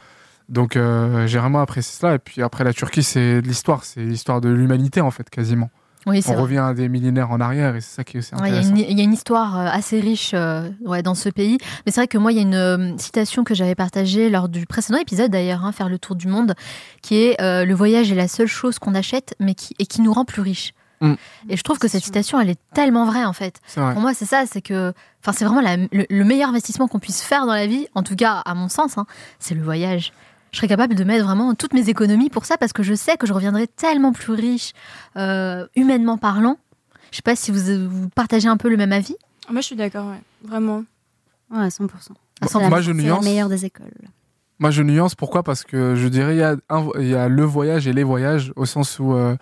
[0.50, 2.16] Donc, euh, j'ai vraiment apprécié cela.
[2.16, 3.84] Et puis après, la Turquie, c'est de l'histoire.
[3.84, 5.70] C'est l'histoire de l'humanité, en fait, quasiment.
[6.06, 6.42] Oui, On vrai.
[6.42, 8.56] revient à des millénaires en arrière, et c'est ça qui est aussi Ouais, Il y,
[8.56, 8.70] a intéressant.
[8.76, 11.58] une- il y a une histoire euh, assez riche euh, ouais, dans ce pays.
[11.86, 14.48] Mais c'est vrai que moi, il y a une euh, citation que j'avais partagée lors
[14.50, 16.56] du précédent épisode d'ailleurs, hein, Faire le tour du monde,
[17.02, 20.02] qui est euh, Le voyage est la seule chose qu'on achète mais qui, et qui
[20.02, 20.74] nous rend plus riches.
[21.02, 21.14] Mm.
[21.50, 23.60] Et je trouve que cette citation, elle est tellement vraie en fait.
[23.76, 23.94] Vrai.
[23.94, 27.00] Pour moi, c'est ça, c'est que enfin, c'est vraiment la- le, le meilleur investissement qu'on
[27.00, 29.06] puisse faire dans la vie, en tout cas à mon sens, hein,
[29.40, 30.12] c'est le voyage.
[30.52, 33.18] Je serais capable de mettre vraiment toutes mes économies pour ça parce que je sais
[33.18, 34.74] que je reviendrai tellement plus riche,
[35.16, 36.58] euh, humainement parlant.
[37.12, 39.16] Je sais pas si vous, vous partagez un peu le même avis.
[39.48, 40.22] Ah, Moi, je suis d'accord, ouais.
[40.44, 40.84] Vraiment.
[41.52, 41.88] Ouais, à 100%.
[42.42, 43.24] À C'est la- Moi, je c'est la nuance.
[43.26, 43.92] meilleure des écoles.
[44.60, 45.16] Moi, je nuance.
[45.16, 45.42] Pourquoi?
[45.44, 47.94] Parce que je dirais il y, a un vo- il y a le voyage et
[47.94, 49.36] les voyages, au sens où euh,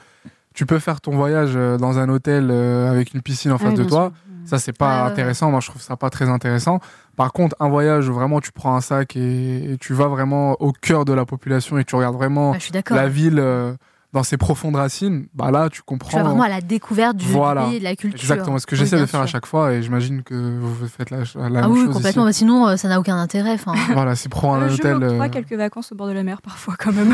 [0.57, 3.73] tu peux faire ton voyage euh, dans un hôtel euh, avec une piscine en face
[3.73, 4.11] oui, de toi.
[4.11, 4.47] sûr.
[4.47, 5.51] Ça, c'est pas intéressant.
[5.51, 6.79] Moi, je trouve ça pas très intéressant.
[7.15, 10.53] Par contre, un voyage où vraiment tu prends un sac et, et tu vas vraiment
[10.59, 13.75] au cœur de la population et tu regardes vraiment Ah, la ville euh,
[14.13, 17.25] dans ses profondes racines, bah là, tu Tu comprends vas vraiment à la découverte du
[17.25, 17.65] Voilà.
[17.65, 18.19] pays, de la culture.
[18.19, 21.09] exactement ce que Oui, j'essaie de faire à chaque fois et j'imagine que vous faites
[21.09, 22.27] la, la Ah même oui, chose complètement.
[22.27, 22.45] ici.
[22.45, 23.51] Bah, sinon, euh, ça n'a aucun intérêt.
[23.53, 24.97] Enfin, Voilà, c'est prendre un Euh, je hôtel.
[24.97, 27.13] m'octroie euh, quelques vacances au bord de la mer parfois quand même.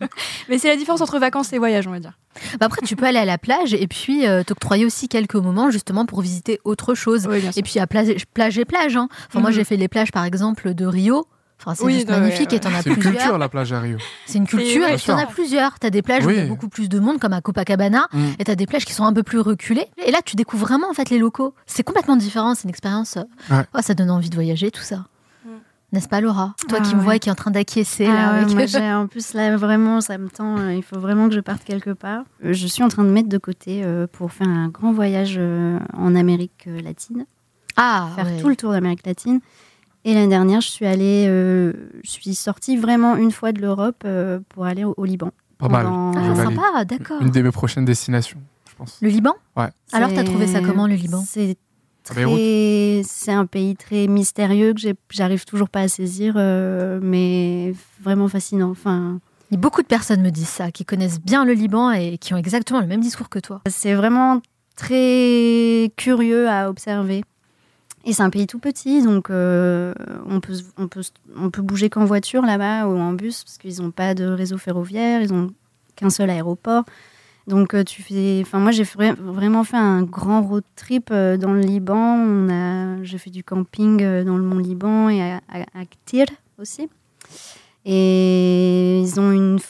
[0.48, 2.18] Mais c'est la différence entre vacances et voyage, on va dire.
[2.60, 5.70] bah, après, tu peux aller à la plage et puis euh, t'octroyer aussi quelques moments
[5.70, 7.26] justement pour visiter autre chose.
[7.28, 7.58] Oui, bien sûr.
[7.58, 8.96] Et puis à plage, plage et plage.
[8.96, 9.08] Hein.
[9.28, 9.56] Enfin, moi, Mhm.
[9.56, 11.26] j'ai fait les plages, par exemple, de Rio.
[11.60, 13.14] Enfin, c'est Oui, juste ouais, magnifique ouais, et t'en as C'est une plusieurs.
[13.14, 13.96] culture, la plage à Rio.
[14.26, 15.78] C'est une culture ouais, et tu en as plusieurs.
[15.78, 16.48] T'as des plages où il y a Oui.
[16.48, 18.24] beaucoup plus de monde, comme à Copacabana, Mm.
[18.38, 19.86] et t'as des plages qui sont un peu plus reculées.
[20.04, 21.54] Et là, tu découvres vraiment en fait les locaux.
[21.66, 22.54] C'est complètement différent.
[22.54, 23.16] C'est une expérience.
[23.16, 23.22] euh,
[23.54, 23.64] Ouais.
[23.74, 25.04] oh, ça donne envie de voyager, tout ça.
[25.44, 25.48] Mm.
[25.92, 26.54] N'est-ce pas, Laura?
[26.68, 27.04] Toi Ah qui me ouais.
[27.04, 28.12] vois et qui est en train d'acquiescer là.
[28.14, 30.58] Ah ouais, avec- moi, j'ai- en plus, là, vraiment, ça me tend.
[30.58, 32.24] euh, Il faut vraiment que je parte quelque part.
[32.44, 35.36] Euh, Je suis en train de mettre de côté euh, pour faire un grand voyage
[35.38, 37.24] euh, en Amérique euh, latine,
[37.76, 38.40] Ah, faire ouais.
[38.40, 39.40] tout le tour d'Amérique latine.
[40.04, 41.72] Et l'année dernière, je suis allée, euh,
[42.04, 45.30] je suis sortie vraiment une fois de l'Europe euh, pour aller au, au Liban.
[45.58, 45.86] Pas mal.
[45.86, 47.22] Pendant- Ah, sympa, d'accord.
[47.22, 48.40] Une de mes prochaines destinations,
[48.70, 48.98] je pense.
[49.00, 49.34] Le Liban?
[49.56, 49.68] Ouais.
[49.92, 51.22] Alors, t'as trouvé ça comment, le Liban?
[51.26, 51.56] C'est
[52.02, 58.28] très, c'est un pays très mystérieux que j'arrive toujours pas à saisir, euh, mais vraiment
[58.28, 58.70] fascinant.
[58.70, 59.20] Enfin,
[59.52, 62.36] Et Beaucoup de personnes me disent ça, qui connaissent bien le Liban et qui ont
[62.36, 63.62] exactement le même discours que toi.
[63.70, 64.42] c'est vraiment
[64.76, 67.24] très curieux à observer.
[68.06, 69.94] Et c'est un pays tout petit, donc euh,
[70.26, 71.00] on, peut, on, peut,
[71.36, 74.58] on peut bouger qu'en voiture là-bas ou en bus, parce qu'ils n'ont pas de réseau
[74.58, 75.52] ferroviaire, ils n'ont
[75.96, 76.84] qu'un seul aéroport.
[77.46, 81.52] Donc euh, tu fais, moi j'ai vra- vraiment fait un grand road trip euh, dans
[81.52, 83.02] le Liban.
[83.02, 86.26] J'ai fait du camping dans le Mont Liban et à, à, à Ktir
[86.58, 86.88] aussi.
[87.86, 89.62] Et ils ont une, f-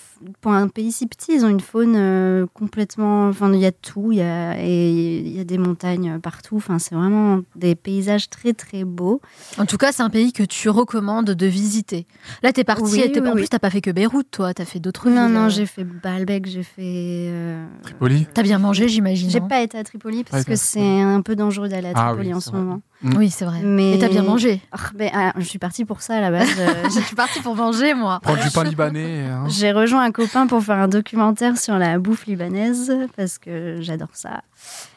[0.44, 3.72] pour un pays si petit, ils ont une faune euh, complètement, enfin il y a
[3.72, 6.56] tout, il y a, et il y a des montagnes partout.
[6.56, 9.22] Enfin c'est vraiment des paysages très très beaux.
[9.56, 12.06] En tout cas, c'est un pays que tu recommandes de visiter.
[12.42, 13.38] Là, t'es parti, Oui, t'es- oui, en oui.
[13.38, 15.34] plus, t'as pas fait que Beyrouth, toi, t'as fait d'autres Non villes.
[15.34, 15.48] non, euh.
[15.48, 16.82] j'ai fait Baalbek, j'ai fait.
[17.30, 19.30] euh, Tripoli T'as bien mangé, j'imagine.
[19.30, 22.08] J'ai non pas été à Tripoli parce que c'est un peu dangereux d'aller à Ah
[22.10, 22.58] Tripoli oui, en ce vrai.
[22.58, 22.80] moment.
[23.16, 23.60] Oui, c'est vrai.
[23.62, 24.60] Mais Et t'as bien mangé.
[24.94, 26.48] Ben, ah, je suis partie pour ça à la base.
[26.58, 28.18] Euh, Je suis partie pour manger, moi.
[28.22, 29.26] Prendre du pain libanais.
[29.26, 29.44] hein.
[29.48, 34.08] J'ai rejoint un copain pour faire un documentaire sur la bouffe libanaise parce que j'adore
[34.14, 34.42] ça.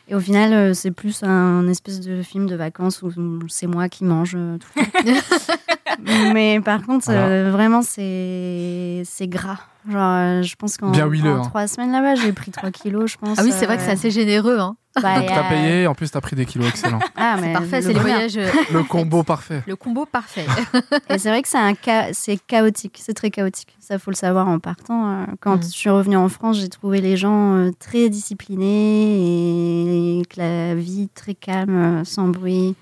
[0.09, 3.11] Et au final, euh, c'est plus un espèce de film de vacances où
[3.49, 4.81] c'est moi qui mange euh, tout.
[6.33, 9.59] Mais par contre, euh, vraiment, c'est c'est gras.
[9.89, 11.41] Genre, euh, je pense qu'en hein.
[11.45, 13.37] trois semaines là-bas, j'ai pris 3 kilos, je pense.
[13.39, 14.59] Ah oui, c'est vrai que c'est euh, assez généreux.
[14.59, 14.75] Hein.
[15.01, 16.99] bah, Donc et, t'as euh, payé, en plus t'as pris des kilos, excellent.
[17.15, 18.37] Ah, C'est mais parfait, le c'est voyages.
[18.37, 19.63] euh, Le combo parfait.
[19.67, 20.45] Le combo parfait.
[21.09, 23.75] Et c'est vrai que c'est un ca- c'est chaotique, c'est très chaotique.
[23.79, 25.25] Ça faut le savoir en partant.
[25.39, 25.63] Quand Mm.
[25.63, 31.09] je suis revenue en France, j'ai trouvé les gens très disciplinés et que la vie
[31.13, 32.75] très calme, sans bruit.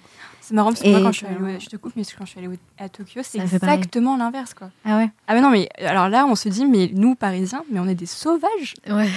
[0.47, 2.03] C'est marrant parce que Et moi, quand je suis allée, ouais, je te coupe, mais
[2.17, 4.69] quand je suis allée à Tokyo, c'est exactement l'inverse, quoi.
[4.86, 7.79] Ah ouais Ah mais non, mais alors là, on se dit, mais nous, Parisiens, mais
[7.79, 9.08] on est des sauvages, Ouais.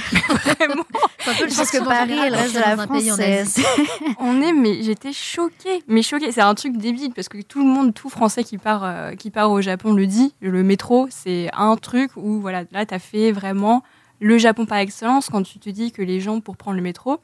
[0.56, 0.84] vraiment.
[1.18, 3.10] C'est un peu le Je pense que Paris et le reste de la France, pays.
[3.10, 3.50] Asie.
[3.62, 3.62] c'est-
[4.20, 6.32] On est, mais j'étais choquée, mais choquée.
[6.32, 9.30] C'est un truc débile parce que tout le monde, tout Français qui part, euh, qui
[9.30, 10.32] part au Japon le dit.
[10.40, 13.82] Le métro, c'est un truc où voilà, là, t'as fait vraiment
[14.20, 17.18] le Japon par excellence quand tu te dis que les gens pour prendre le métro,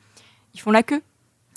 [0.55, 1.01] ils font la queue.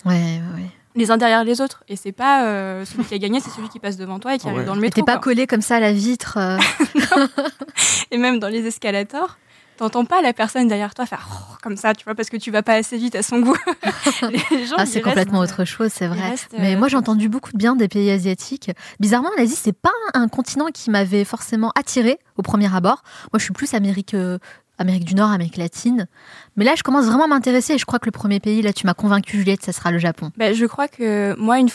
[0.05, 0.69] Ouais, ouais, ouais.
[0.97, 1.83] Les uns derrière les autres.
[1.87, 4.39] Et c'est pas euh, celui qui a gagné, c'est celui qui passe devant toi et
[4.39, 4.65] qui arrive ouais.
[4.65, 4.99] dans le métro.
[4.99, 5.21] T'es pas quoi.
[5.21, 6.37] collé comme ça à la vitre.
[6.37, 6.57] euh.
[8.11, 9.37] Et même dans les escalators,
[9.77, 12.51] t'entends pas la personne derrière toi faire oh, comme ça, tu vois, parce que tu
[12.51, 13.57] vas pas assez vite à son goût.
[14.79, 16.29] Ah, c'est restent- complètement autre chose, c'est vrai.
[16.31, 18.71] restent, Mais euh, moi, j'ai entendu beaucoup de bien des pays asiatiques.
[18.99, 23.03] Bizarrement, l'Asie, c'est pas un continent qui m'avait forcément attiré au premier abord.
[23.31, 24.37] Moi, je suis plus Amérique, euh,
[24.79, 26.07] Amérique du Nord, Amérique latine.
[26.55, 28.73] Mais là, je commence vraiment à m'intéresser et je crois que le premier pays, là,
[28.73, 30.31] tu m'as convaincu, Juliette, ça sera le Japon.
[30.37, 31.69] Bah, je crois que moi, une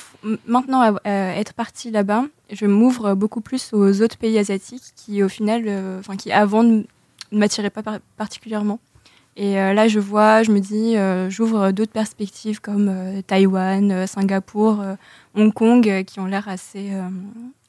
[0.46, 5.28] maintenant, euh, être partie là-bas, je m'ouvre beaucoup plus aux autres pays asiatiques qui, au
[5.28, 6.82] final, euh, enfin, qui avant ne
[7.32, 8.78] m'attiraient pas par- particulièrement.
[9.36, 14.82] Et euh, là, je vois, je me dis, euh, j'ouvre d'autres perspectives comme Taïwan, Singapour,
[15.34, 16.90] Hong Kong, qui ont l'air assez.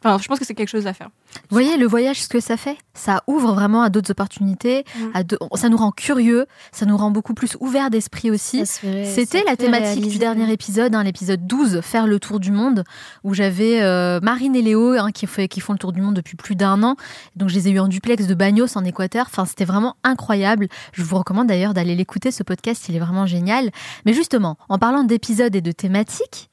[0.03, 1.09] Enfin, je pense que c'est quelque chose à faire.
[1.49, 2.77] Vous voyez le voyage, ce que ça fait?
[2.93, 5.03] Ça ouvre vraiment à d'autres opportunités, Mm.
[5.13, 8.59] à de- ça nous rend curieux, ça nous rend beaucoup plus ouverts d'esprit aussi.
[8.65, 12.83] C'était la thématique du dernier épisode, hein, l'épisode 12, faire le tour du monde,
[13.23, 16.15] où j'avais euh, Marine et Léo hein, qui, fait- qui font le tour du monde
[16.15, 16.95] depuis plus d'un an.
[17.35, 19.25] Donc je les ai eu en duplex de Bagnos en Équateur.
[19.29, 20.67] Enfin, c'était vraiment incroyable.
[20.91, 23.71] Je vous recommande d'ailleurs d'aller l'écouter, ce podcast, il est vraiment génial.
[24.05, 26.49] Mais justement, en parlant d'épisodes et de thématiques,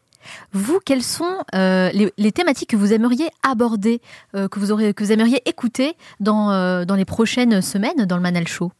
[0.53, 4.01] vous, quelles sont euh, les, les thématiques que vous aimeriez aborder,
[4.35, 8.17] euh, que, vous aurez, que vous aimeriez écouter dans, euh, dans les prochaines semaines dans
[8.17, 8.73] le Manal Show?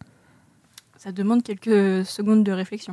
[0.99, 2.93] Ça demande quelques secondes de réflexion.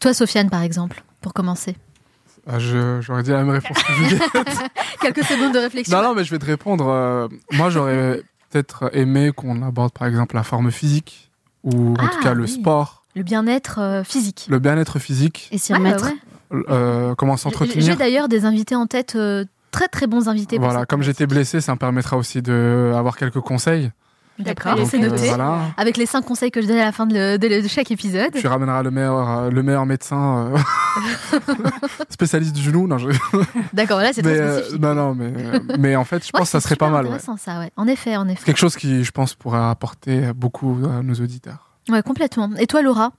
[0.00, 1.76] Toi, Sofiane, par exemple, pour commencer.
[2.48, 4.22] Ah, je- J'aurais dit la même réponse que Juliette.
[5.00, 5.96] Quelques secondes de réflexion.
[5.96, 6.88] Non, non, mais je vais te répondre.
[6.88, 11.30] euh, moi, j'aurais peut-être aimé qu'on aborde, par exemple, la forme physique,
[11.64, 12.48] ou en Ah, tout cas le oui.
[12.48, 14.46] sport, Le bien-être euh, physique.
[14.48, 16.04] le bien-être physique, Et s'y remettre.
[16.04, 16.16] ouais, ouais.
[16.52, 17.96] Euh, comment J'ai s'entretenir.
[17.96, 20.56] d'ailleurs des invités en tête, euh, très très bons invités.
[20.56, 23.90] pour Voilà, comme j'étais blessé, ça me permettra aussi d'avoir quelques conseils.
[24.38, 25.22] D'accord, c'est noté.
[25.22, 25.60] euh, voilà.
[25.78, 27.90] Avec les cinq conseils que je donne à la fin de, le- de- de chaque
[27.90, 28.32] épisode.
[28.34, 30.58] Tu ramèneras le meilleur, euh, le meilleur médecin euh,
[32.10, 32.86] spécialiste du genou.
[32.86, 33.08] Non, je-
[33.72, 34.82] D'accord, là c'est mais, très euh, spécifique.
[34.82, 35.32] non, non, mais,
[35.78, 37.04] mais en fait, je Ouais, pense que ça serait pas mal.
[37.06, 37.12] Ouais.
[37.12, 37.70] intéressant, ça, ouais.
[37.76, 38.44] En effet, en effet.
[38.44, 41.70] Quelque chose qui, je pense, pourrait apporter beaucoup à nos auditeurs.
[41.88, 42.50] Ouais, complètement.
[42.58, 43.12] Et toi, Laura?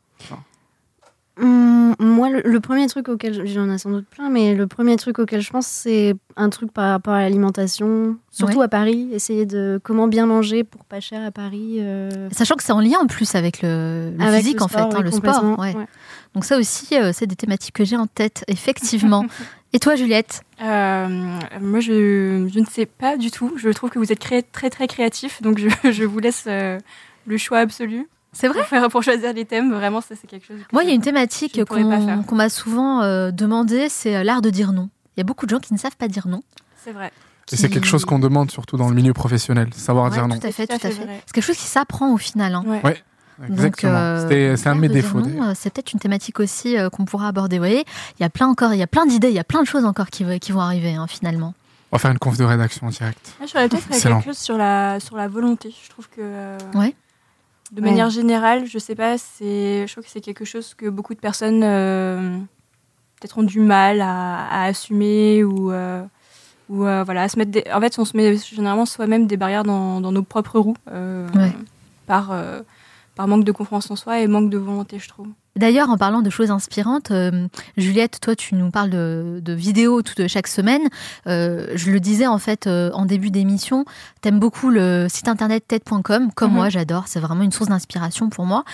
[1.39, 4.95] Hum, moi, le, le premier truc auquel j'en ai sans doute plein, mais le premier
[4.95, 8.65] truc auquel je pense, c'est un truc par rapport à l'alimentation, surtout Ouais.
[8.65, 9.09] à Paris.
[9.13, 11.77] Essayer de comment bien manger pour pas cher à Paris.
[11.79, 14.67] euh, Sachant que c'est en lien en plus avec le, le avec physique, le en
[14.67, 15.33] fait, sport, hein, le sport.
[15.41, 15.75] complètement, ouais.
[15.75, 15.87] ouais.
[16.33, 19.25] Donc, ça aussi, euh, c'est des thématiques que j'ai en tête, effectivement.
[19.73, 20.41] Et toi, Juliette?
[20.63, 21.07] Euh,
[21.61, 23.53] moi, je, je ne sais pas du tout.
[23.57, 26.79] Je trouve que vous êtes très très créatif, donc je, je vous laisse euh,
[27.27, 28.07] le choix absolu
[28.39, 29.73] C'est vrai pour, faire, pour choisir les thèmes.
[29.73, 30.57] Vraiment, ça c'est quelque chose.
[30.59, 34.41] que Moi, il y a une thématique qu'on m'a souvent euh, demandé, c'est euh, l'art
[34.41, 34.89] de dire non.
[35.15, 36.43] Il y a beaucoup de gens qui ne savent pas dire non.
[36.83, 37.11] C'est vrai.
[37.51, 40.37] Et c'est quelque chose qu'on demande surtout dans le milieu professionnel, savoir Ouais, dire non.
[40.37, 41.21] Tout à fait, Tout à tout à fait.
[41.25, 42.53] C'est quelque chose qui s'apprend au final.
[42.55, 42.63] hein.
[42.67, 42.81] Ouais.
[42.83, 43.03] Ouais.
[43.49, 43.93] Exactement.
[43.95, 45.21] euh, c'est un de mes défauts.
[45.55, 47.57] C'est peut-être une thématique aussi euh, qu'on pourra aborder.
[47.57, 47.85] Vous voyez,
[48.19, 49.67] il y a plein encore, il y a plein d'idées, il y a plein de
[49.67, 51.53] choses encore qui, vont arriver hein, finalement.
[51.91, 53.33] On va faire une conf de rédaction en direct.
[53.41, 55.73] Je ferais peut-être quelque chose sur la, sur la volonté.
[55.83, 56.15] Je trouve que.
[56.19, 56.95] euh, Ouais.
[57.71, 57.89] De Ouais.
[57.89, 61.19] manière générale, je sais pas, c'est, je trouve que c'est quelque chose que beaucoup de
[61.19, 62.37] personnes euh,
[63.19, 66.01] peut-être ont du mal à, à assumer ou, euh,
[66.69, 67.51] ou euh, voilà, à se mettre.
[67.51, 67.65] Des...
[67.73, 71.51] En fait, on se met généralement soi-même des barrières dans, dans nos propres roues Ouais.
[72.05, 72.31] par,
[73.17, 75.27] par manque de confiance en soi et manque de volonté, je trouve.
[75.57, 80.03] D'ailleurs, en parlant de choses inspirantes, euh, Juliette, toi, tu nous parles de, de vidéos
[80.03, 80.83] toute chaque semaine.
[81.25, 83.83] Euh, je le disais en fait euh, en début d'émission,
[84.21, 86.55] t'aimes beaucoup le site internet TED.com, comme Mhm.
[86.55, 87.07] moi, j'adore.
[87.07, 88.65] C'est vraiment une source d'inspiration pour moi.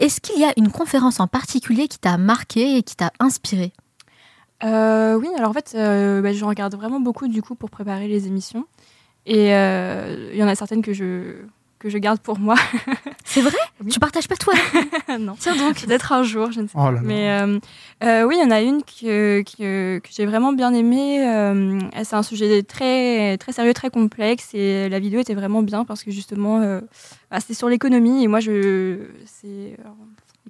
[0.00, 3.72] Est-ce qu'il y a une conférence en particulier qui t'a marqué et qui t'a inspiré?
[4.62, 8.64] Oui, alors en fait, bah, je regarde vraiment beaucoup du coup pour préparer les émissions.
[9.26, 11.42] Et il y en a certaines que je,
[11.84, 12.54] que je garde pour moi.
[13.26, 13.58] C'est vrai?
[13.84, 13.90] Oui.
[13.92, 14.54] Tu partages pas toi?
[15.20, 15.36] Non.
[15.38, 15.84] Tiens donc.
[15.84, 16.80] Peut-être un jour, je ne sais pas.
[16.80, 17.00] Oh là là.
[17.02, 17.58] Mais euh,
[18.02, 21.28] euh, oui, il y en a une que, que, que j'ai vraiment bien aimée.
[21.28, 24.54] euh, c'est un sujet très, très sérieux, très complexe.
[24.54, 26.80] Et la vidéo était vraiment bien parce que justement, euh,
[27.30, 28.24] bah, c'était sur l'économie.
[28.24, 29.76] Et moi, je, c'est,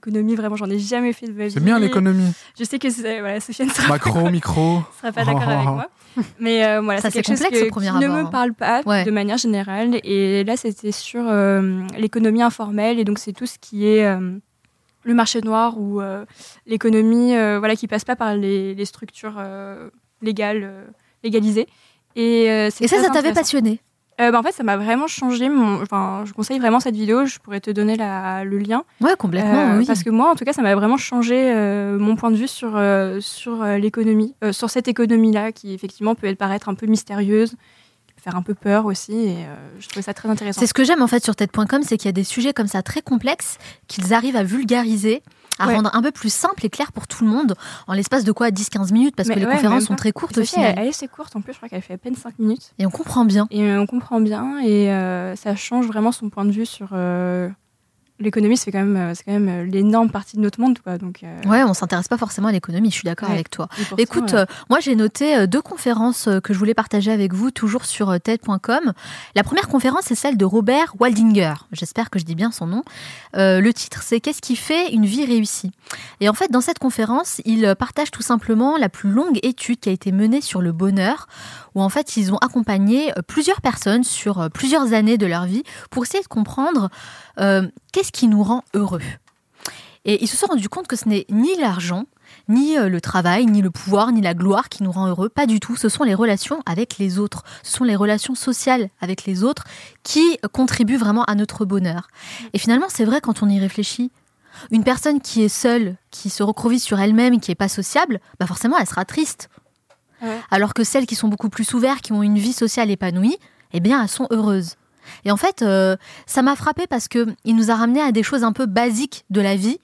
[0.07, 1.53] l'économie, vraiment, j'en ai jamais fait de ma vie.
[1.53, 2.33] C'est bien l'économie.
[2.59, 4.81] Je sais que c'est, voilà, Sofiane sera, Macro, micro.
[5.01, 5.89] sera pas d'accord avec moi.
[6.41, 8.25] Mais euh, voilà, Ça, c'est quelque chose complexe que- au premier qui ne me hein.
[8.27, 9.05] parle pas Ouais.
[9.05, 9.99] de manière générale.
[10.05, 12.99] Et là, c'était sur euh, l'économie informelle.
[13.01, 14.39] Et donc, c'est tout ce qui est euh,
[15.05, 16.25] le marché noir ou euh,
[16.67, 19.89] l'économie euh, voilà, qui passe pas par les, les structures euh,
[20.23, 20.85] légales euh,
[21.25, 21.67] légalisé.
[22.17, 23.81] Et, euh, ça, ça t'avait passionné?
[24.21, 25.49] Euh, bah, En fait, ça m'a vraiment changé.
[25.49, 25.83] Mon...
[25.83, 27.27] Enfin, je conseille vraiment cette vidéo.
[27.27, 28.45] Je pourrais te donner la...
[28.45, 28.85] le lien.
[29.01, 29.87] Ouais, complètement, Euh, oui.
[29.87, 32.49] Parce que moi, en tout cas, ça m'a vraiment changé euh, mon point de vue
[32.49, 37.51] sur, euh, sur l'économie, sur cette économie-là, qui effectivement peut paraître un peu mystérieuse,
[38.07, 39.13] qui peut faire un peu peur aussi.
[39.13, 39.37] Et
[39.81, 40.61] je trouvais ça très intéressant.
[40.61, 42.69] C'est ce que j'aime en fait sur TED.com, c'est qu'il y a des sujets comme
[42.69, 45.23] ça très complexes qu'ils arrivent à vulgariser,
[45.59, 45.75] à Ouais.
[45.77, 47.55] rendre un peu plus simple et clair pour tout le monde
[47.87, 49.15] en l'espace de quoi 10-15 minutes?
[49.17, 50.73] Parce Mais que les ouais, conférences sont très courtes au Celle-ci, final.
[50.73, 52.73] Elle, elle est assez courte en plus, je crois qu'elle fait à peine 5 minutes.
[52.79, 53.47] Et on comprend bien.
[53.51, 56.89] Et euh, on comprend bien et euh, ça change vraiment son point de vue sur
[56.93, 57.49] euh,
[58.21, 58.57] l'économie.
[58.57, 60.79] C'est quand même, euh, c'est quand même euh, l'énorme partie de notre monde.
[60.79, 63.35] Quoi, donc, euh, Ouais, on s'intéresse pas forcément à l'économie, je suis d'accord Ouais.
[63.35, 63.69] avec toi.
[63.99, 67.33] Écoute, euh, euh, moi j'ai noté euh, deux conférences euh, que je voulais partager avec
[67.35, 68.93] vous, toujours sur euh, TED.com.
[69.35, 71.55] La première conférence, c'est celle de Robert Waldinger.
[71.73, 72.83] J'espère que je dis bien son nom.
[73.37, 75.71] Euh, le titre, c'est Qu'est-ce qui fait une vie réussie?
[76.21, 79.81] Et en fait, dans cette conférence, il euh, partage tout simplement la plus longue étude
[79.81, 81.27] qui a été menée sur le bonheur,
[81.75, 85.45] où en fait ils ont accompagné euh, plusieurs personnes sur euh, plusieurs années de leur
[85.47, 86.89] vie pour essayer de comprendre
[87.41, 89.03] euh, qu'est-ce qui nous rend heureux?
[90.05, 92.05] Et ils se sont rendus compte que ce n'est ni l'argent,
[92.49, 95.29] ni euh, le travail, ni le pouvoir, ni la gloire qui nous rend heureux.
[95.29, 95.77] Pas du tout.
[95.77, 97.43] Ce sont les relations avec les autres.
[97.63, 99.65] Ce sont les relations sociales avec les autres
[100.03, 102.09] qui contribuent vraiment à notre bonheur.
[102.53, 104.11] Et finalement, c'est vrai quand on y réfléchit.
[104.71, 108.47] Une personne qui est seule, qui se recroqueville sur elle-même, qui n'est pas sociable, bah
[108.47, 109.49] forcément, elle sera triste.
[110.23, 110.41] Ouais.
[110.51, 113.37] Alors que celles qui sont beaucoup plus ouvertes, qui ont une vie sociale épanouie,
[113.73, 114.77] eh bien, elles sont heureuses.
[115.25, 118.23] Et en fait, euh, ça m'a frappé parce que il nous a ramené à des
[118.23, 119.79] choses un peu basiques de la vie,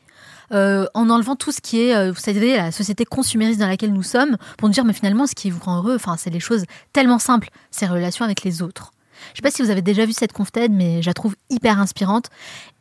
[0.52, 3.92] euh, en enlevant tout ce qui est, euh, vous savez, la société consumériste dans laquelle
[3.92, 6.40] nous sommes, pour nous dire, mais finalement, ce qui vous rend heureux, enfin, c'est des
[6.40, 8.92] choses tellement simples, ces relations avec les autres.
[9.32, 11.36] Je sais pas si vous avez déjà vu cette conf TED, mais je la trouve
[11.50, 12.30] hyper inspirante.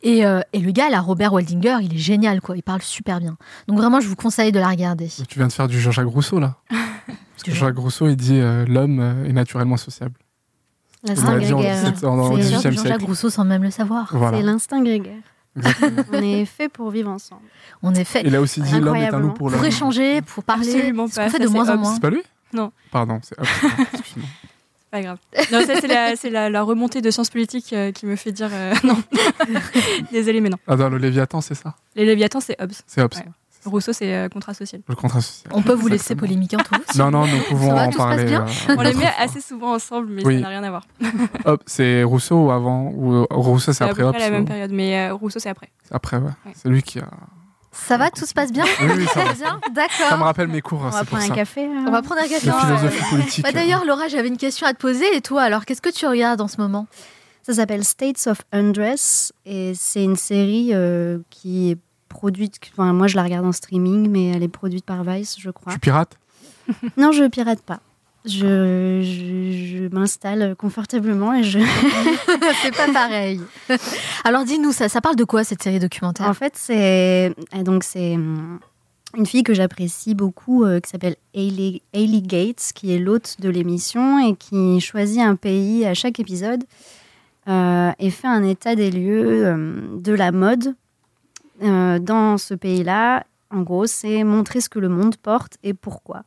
[0.02, 2.56] Et, euh, et le gars, là, Robert Waldinger, il est génial, quoi.
[2.56, 3.36] Il parle super bien.
[3.68, 5.08] Donc vraiment, je vous conseille de la regarder.
[5.28, 6.56] Tu viens de faire du Jean-Jacques Rousseau, là.
[6.70, 10.14] Parce que Jean-Jacques Rousseau, il dit euh, l'homme est naturellement sociable.
[11.04, 11.94] L'instinct grégaire.
[11.96, 13.02] c'est- en- en C'est- 18e Jean-Jacques.
[13.02, 14.08] Rousseau sans même le savoir.
[14.12, 14.38] Voilà.
[14.38, 15.16] C'est l'instinct grégaire.
[16.12, 17.42] On est fait pour vivre ensemble.
[17.82, 19.64] On est fait Il a aussi dit l'homme est un loup pour pour l'homme.
[19.64, 20.72] échanger, pour parler.
[20.74, 21.24] Absolument ce pas.
[21.24, 21.80] qu'on fait Ça, de c'est moins en Hobbes.
[21.80, 21.94] moins.
[21.94, 22.70] C'est pas lui Non.
[22.92, 23.36] Pardon, c'est.
[24.90, 25.18] Pas grave.
[25.52, 28.48] Non, ça, c'est la, la, la remontée de sciences politiques euh, qui me fait dire
[28.52, 28.96] euh, non.
[30.12, 30.56] Désolé, mais non.
[30.66, 32.72] Ah, dans le Léviathan, c'est ça Les Léviathans, c'est Hobbes.
[32.86, 33.14] C'est Hobbes.
[33.14, 33.24] Ouais.
[33.64, 34.80] Rousseau, c'est euh, contrat social.
[34.88, 35.52] Le contrat social.
[35.54, 36.80] On peut vous laisser polémiquer entre vous.
[36.98, 38.24] Non, non, nous pouvons va, en tout se passe parler.
[38.24, 40.36] bien euh, On les met assez souvent ensemble, mais Oui.
[40.36, 40.84] ça n'a rien à voir.
[41.44, 44.14] Hop, c'est Rousseau ou avant ou euh, Rousseau, c'est C'est après Hobbes.
[44.14, 45.70] près la même période, mais euh, Rousseau, c'est après.
[45.90, 46.24] Après, ouais.
[46.46, 46.52] Ouais.
[46.54, 47.08] C'est lui qui a.
[47.72, 49.32] Ça va, tout se passe bien Oui, oui, ça va.
[49.32, 50.18] Bien, Ça me d'accord.
[50.26, 51.34] rappelle mes cours, On va c'est pour prendre un ça.
[51.34, 51.64] café.
[51.66, 51.84] euh.
[51.86, 52.46] On va prendre un café.
[52.48, 53.44] La philosophie politique.
[53.44, 55.04] bah, D'ailleurs, Laura, j'avais une question à te poser.
[55.14, 56.86] Et toi, alors, qu'est-ce que tu regardes en ce moment?
[57.42, 61.78] Ça s'appelle States of Undress et c'est une série euh, qui est
[62.10, 62.60] produite.
[62.72, 65.72] Enfin, moi, je la regarde en streaming, mais elle est produite par Vice, je crois.
[65.72, 66.18] Tu pirates?
[66.98, 67.80] Non, je pirate pas.
[68.26, 71.58] Je, je, je m'installe confortablement et je.
[72.62, 73.40] C'est pas pareil.
[74.24, 76.28] Alors, dis-nous, ça, ça parle de quoi cette série documentaire?
[76.28, 78.60] En fait, c'est ah, donc c'est hum,
[79.16, 83.48] une fille que j'apprécie beaucoup euh, qui s'appelle Hailey, Hailey Gates, qui est l'hôte de
[83.48, 86.64] l'émission et qui choisit un pays à chaque épisode
[87.48, 90.74] euh, et fait un état des lieux euh, de la mode
[91.62, 93.24] euh, dans ce pays-là.
[93.50, 96.22] En gros, c'est montrer ce que le monde porte et pourquoi.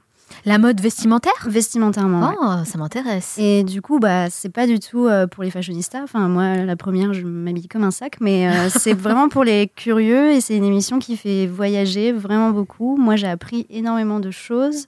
[0.46, 1.34] La mode vestimentaire?
[1.46, 2.30] Vestimentairement.
[2.30, 2.36] ouais.
[2.42, 3.36] Oh, ça m'intéresse.
[3.38, 6.02] Et du coup, bah, c'est pas du tout euh, pour les fashionistas.
[6.04, 9.68] Enfin, moi, la première, je m'habille comme un sac, mais euh, c'est vraiment pour les
[9.68, 12.98] curieux et c'est une émission qui fait voyager vraiment beaucoup.
[12.98, 14.88] Moi, j'ai appris énormément de choses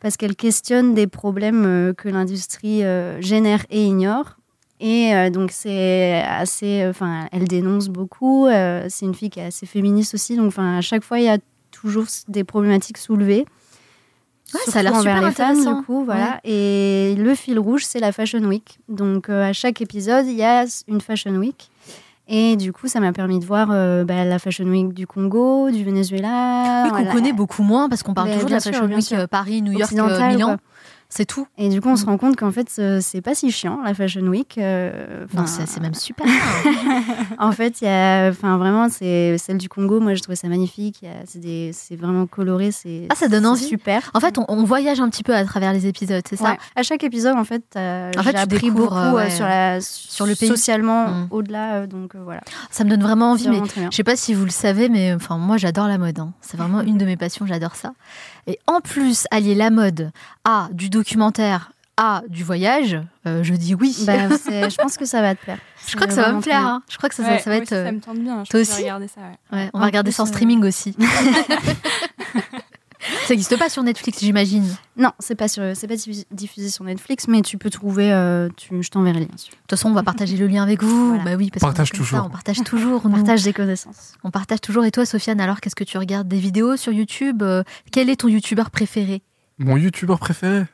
[0.00, 2.82] parce qu'elle questionne des problèmes que l'industrie
[3.20, 4.37] génère et ignore.
[4.80, 6.86] Et euh, donc, c'est assez.
[6.88, 8.46] Enfin, elle dénonce beaucoup.
[8.46, 10.36] euh, c'est une fille qui est assez féministe aussi.
[10.36, 11.38] Donc, enfin, à chaque fois, il y a
[11.70, 13.46] toujours des problématiques soulevées.
[14.54, 16.40] Ouais, ça a l'air super les femmes, du coup, voilà.
[16.42, 18.78] Et le fil rouge, c'est la Fashion Week.
[18.88, 21.70] Donc, euh, à chaque épisode, il y a une Fashion Week.
[22.30, 25.70] Et du coup, ça m'a permis de voir euh, bah, la Fashion Week du Congo,
[25.70, 26.82] du Venezuela.
[26.84, 27.12] Oui, qu'on voilà.
[27.12, 29.72] connaît beaucoup moins parce qu'on parle Mais toujours de la sûr, Fashion Week Paris, New
[29.72, 30.56] York, Milan.
[31.10, 31.46] C'est tout.
[31.56, 33.94] Et du coup, on se rend compte qu'en fait, ce- c'est pas si chiant, la
[33.94, 34.58] Fashion Week.
[34.58, 36.26] euh, Non, c'est même super.
[37.38, 40.00] En fait, il y a, enfin, vraiment, c'est celle du Congo.
[40.00, 41.04] Moi, je trouvais ça magnifique.
[41.24, 42.72] C'est vraiment coloré.
[42.72, 43.64] C'est Ah, ça donne envie.
[43.64, 44.10] Super.
[44.14, 46.50] En fait, on, on voyage un petit peu à travers les épisodes, c'est ça?
[46.50, 46.58] Ouais.
[46.76, 49.80] À chaque épisode, en fait, euh, En fait, j'ai appris beaucoup euh, ouais, sur, la,
[49.80, 50.48] sur le pays.
[50.48, 51.26] Socialement, Mm.
[51.30, 51.72] au-delà.
[51.74, 52.40] euh, donc voilà.
[52.70, 53.88] Ça me donne vraiment envie, mais vraiment bien.
[53.90, 56.18] je sais pas si vous le savez, mais enfin moi j'adore la mode.
[56.18, 56.32] hein.
[56.40, 57.92] C'est vraiment une de mes passions, j'adore ça.
[58.48, 60.10] Et en plus, allier la mode
[60.44, 62.96] à du documentaire, à du voyage,
[63.26, 63.94] euh, je dis oui.
[64.06, 65.58] Bah, je pense que ça va te plaire.
[65.86, 66.66] je crois que ça va me plaire.
[66.66, 66.82] hein.
[66.88, 67.72] Je crois que ça, ça- Ouais, ça va être.
[67.72, 68.42] aussi, ça me tente bien.
[68.44, 69.20] Je toi aussi regarder ça.
[69.20, 69.58] ouais.
[69.58, 70.96] ouais, on En va regarder plus, ça en euh, streaming aussi.
[73.28, 74.64] Ça n'existe pas sur Netflix, j'imagine.
[74.96, 78.10] Non, c'est pas sur, c'est pas diffusé- sur Netflix, mais tu peux trouver.
[78.10, 79.26] euh, tu, je t'enverrai le lien.
[79.26, 81.08] De toute façon, on va partager le lien avec vous.
[81.08, 81.24] Voilà.
[81.24, 82.26] Bah oui, parce On partage qu'on est comme ça, toujours.
[82.26, 83.02] on partage toujours.
[83.04, 84.14] On partage des connaissances.
[84.24, 84.86] On partage toujours.
[84.86, 87.62] Et toi, Sofiane, alors qu'est-ce que tu regardes Des vidéos sur YouTube Euh,
[87.92, 89.20] Quel est ton YouTubeur préféré?
[89.58, 90.64] Mon youtubeur préféré?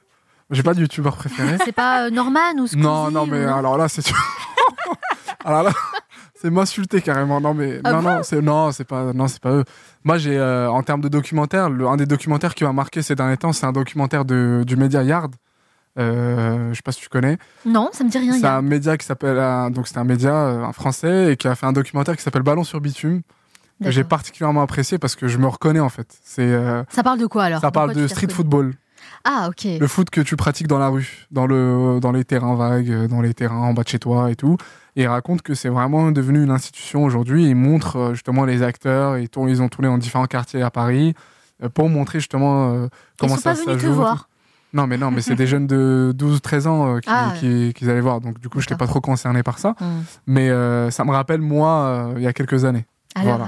[0.52, 1.56] J'ai pas de youtubeur préféré.
[1.64, 4.06] C'est pas euh, Norman ou Squeezie non, non, mais ou- alors là, c'est.
[5.44, 5.72] alors là,
[6.44, 7.40] c'est m'insulter carrément.
[7.40, 9.64] Non, mais Ah non, bon non, c'est non, c'est pas, non, c'est pas eux.
[10.04, 13.14] Moi, j'ai euh, en termes de documentaire, le, un des documentaires qui m'a marqué ces
[13.14, 15.34] derniers temps, c'est un documentaire de, du média Yard.
[15.98, 17.38] Euh, je sais pas si tu connais.
[17.64, 18.34] Non, ça me dit rien.
[18.34, 19.38] C'est un média qui s'appelle,
[19.72, 22.42] donc c'est un média, euh, un français, et qui a fait un documentaire qui s'appelle
[22.42, 23.22] Ballon sur bitume.
[23.82, 26.08] que J'ai particulièrement apprécié parce que je me reconnais en fait.
[26.24, 27.60] C'est, euh, Ça parle de quoi alors?
[27.60, 28.74] ça parle de street football.
[29.24, 29.66] Ah, ok.
[29.80, 33.08] Le foot que tu pratiques dans la rue, dans, le, dans les terrains vagues, euh,
[33.08, 34.56] dans les terrains en bas de chez toi et tout.
[34.96, 37.46] Et il raconte que c'est vraiment devenu une institution aujourd'hui.
[37.46, 39.16] Il montre euh, justement les acteurs.
[39.18, 41.14] Ils, tournent- ils ont tourné dans différents quartiers à Paris
[41.62, 43.94] euh, pour montrer justement Ils comment sont ça pas se venus te joue.
[43.94, 44.28] voir.
[44.74, 47.32] Non, mais non, mais c'est des jeunes de 12-13 ans euh, qui, Ah.
[47.40, 48.20] qui, qui allaient voir.
[48.20, 49.74] Donc du coup, je n'étais pas trop concerné par ça.
[49.80, 50.02] Hmm.
[50.26, 52.84] Mais euh, ça me rappelle moi, euh, il y a quelques années.
[53.14, 53.46] À Voilà.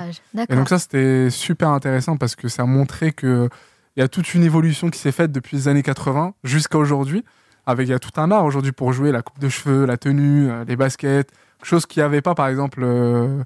[0.48, 3.48] Et donc ça, c'était super intéressant parce que ça montrait que
[3.96, 7.24] il y a toute une évolution qui s'est faite depuis les années 80 jusqu'à aujourd'hui.
[7.66, 9.96] Avec il y a tout un art aujourd'hui pour jouer la coupe de cheveux, la
[9.96, 11.32] tenue, euh, les baskets,
[11.62, 13.42] chose qu'il n'y avait pas par exemple euh,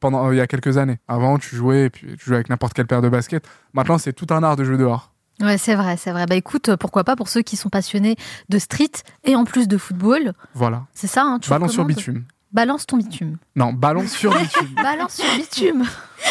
[0.00, 0.98] pendant il y a quelques années.
[1.06, 3.46] Avant, tu jouais et puis tu jouais avec n'importe quelle paire de baskets.
[3.72, 5.12] Maintenant, c'est tout un art de jouer dehors.
[5.40, 6.26] Ouais, c'est vrai, c'est vrai.
[6.26, 8.16] Bah écoute, euh, pourquoi pas pour ceux qui sont passionnés
[8.48, 8.92] de street
[9.24, 10.32] et en plus de football.
[10.54, 10.86] Voilà.
[10.92, 12.24] C'est ça, hein, tu Ballon sur bitume.
[12.54, 13.36] Balance ton bitume.
[13.56, 14.68] Non, ballon sur bitume.
[14.80, 15.84] Balance sur bitume.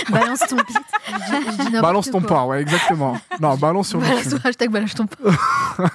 [0.09, 0.65] Balance ton bit.
[0.69, 3.17] Je dis- je dis n'importe balance ton porc, ouais, exactement.
[3.41, 4.39] Non, ballon sur Balance, bitume.
[4.43, 5.33] hashtag balance ton porc.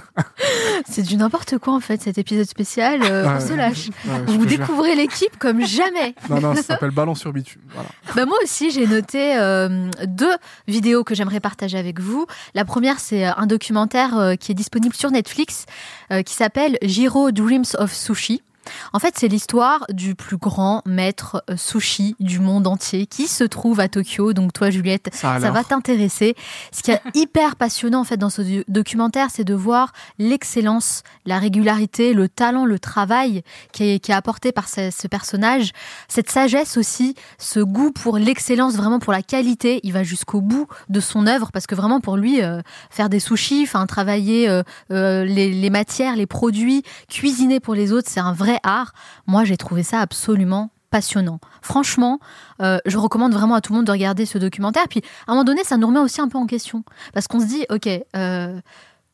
[0.89, 3.03] c'est du n'importe quoi en fait cet épisode spécial.
[3.03, 3.89] euh, on se lâche.
[4.07, 6.15] Ouais, Vous découvrez l'équipe comme jamais.
[6.29, 7.63] Non, non, ça s'appelle ballon sur bitume.
[7.73, 7.89] Voilà.
[8.15, 12.27] Bah moi aussi, j'ai noté euh, deux vidéos que j'aimerais partager avec vous.
[12.55, 15.65] La première, c'est euh, un documentaire euh, qui est disponible sur Netflix
[16.13, 18.43] euh, qui s'appelle Jiro Dreams of Sushi.
[18.93, 23.45] En fait, c'est l'histoire du plus grand maître euh, sushi du monde entier qui se
[23.45, 24.33] trouve à Tokyo.
[24.33, 25.11] Donc toi, Juliette,
[25.41, 26.35] Ça, va t'intéresser.
[26.73, 31.03] Ce qui est hyper passionnant en fait dans ce do- documentaire, c'est de voir l'excellence,
[31.27, 33.43] la régularité, le talent, le travail
[33.73, 35.73] qui est, qui est apporté par ce, ce personnage,
[36.09, 39.81] cette sagesse aussi, ce goût pour l'excellence, vraiment pour la qualité.
[39.83, 42.61] Il va jusqu'au bout de son œuvre parce que vraiment pour lui, euh,
[42.91, 44.63] faire des sushis, enfin travailler euh,
[44.93, 48.93] euh, les, les matières, les produits, cuisiner pour les autres, c'est un vrai art.
[49.27, 51.39] Moi, j'ai trouvé ça absolument passionnant.
[51.61, 52.19] Franchement,
[52.63, 54.89] euh, je recommande vraiment à tout le monde de regarder ce documentaire.
[54.89, 56.83] Puis, à un moment donné, ça nous remet aussi un peu en question.
[57.13, 58.61] Parce qu'on se dit, OK, euh,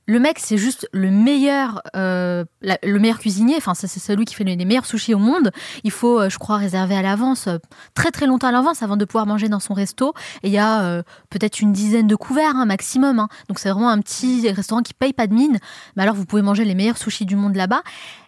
[0.06, 3.54] le mec, c'est juste le meilleur, euh, le meilleur cuisinier.
[3.56, 5.50] Enfin, c'est celui qui fait les meilleurs sushis au monde.
[5.82, 7.58] Il faut, euh, je crois, réserver à l'avance, euh,
[7.94, 10.12] très très longtemps à l'avance, avant de pouvoir manger dans son resto.
[10.42, 13.18] Et il y a peut-être une dizaine de couverts, hein, maximum.
[13.18, 13.28] hein.
[13.48, 15.58] Donc c'est vraiment un petit restaurant qui paye pas de mine.
[15.96, 17.82] Mais alors, vous pouvez manger les meilleurs sushis du monde là-bas.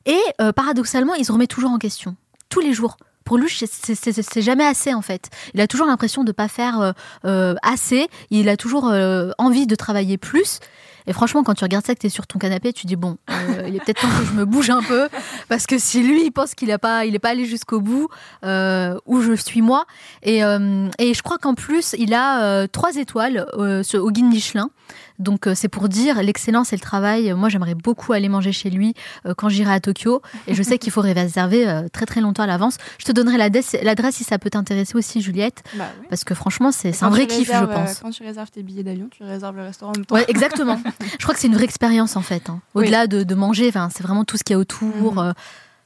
[0.06, 0.20] Et
[0.54, 2.16] paradoxalement, il se remet toujours en question,
[2.48, 2.96] tous les jours.
[3.26, 5.28] Pour lui, c'est- jamais assez en fait.
[5.52, 6.92] Il a toujours l'impression de pas faire euh,
[7.26, 8.06] euh, assez.
[8.30, 10.60] Il a toujours euh, envie de travailler plus.
[11.08, 13.16] Et franchement, quand tu regardes ça, que tu es sur ton canapé, tu dis bon,
[13.30, 15.08] euh, il est peut-être temps que je me bouge un peu,
[15.48, 18.08] parce que si lui, il pense qu'il n'est pas, il est pas allé jusqu'au bout,
[18.44, 19.84] euh, où je suis moi.
[20.24, 24.24] Et, euh, et je crois qu'en plus, il a euh, trois étoiles euh, au guide
[24.26, 24.70] Michelin.
[25.18, 27.32] Donc euh, c'est pour dire l'excellence et le travail.
[27.34, 28.94] Moi, j'aimerais beaucoup aller manger chez lui
[29.26, 30.20] euh, quand j'irai à Tokyo.
[30.46, 32.76] Et je sais qu'il faut réserver euh, très très longtemps à l'avance.
[32.98, 33.76] Je te donnerai l'adresse
[34.16, 36.06] si ça peut t'intéresser aussi, Juliette, Bah oui.
[36.10, 38.00] parce que franchement, c'est un vrai kiff, je réserves, euh, pense.
[38.00, 40.14] Quand tu réserves tes billets d'avion, tu réserves le restaurant en même temps.
[40.14, 40.80] Ouais, exactement.
[41.18, 42.48] je crois que c'est une vraie expérience en fait.
[42.50, 42.60] hein.
[42.74, 42.82] Oui.
[42.84, 45.14] Au-delà de, de manger, c'est vraiment tout ce qu'il y a autour.
[45.14, 45.18] Mhm.
[45.18, 45.32] euh,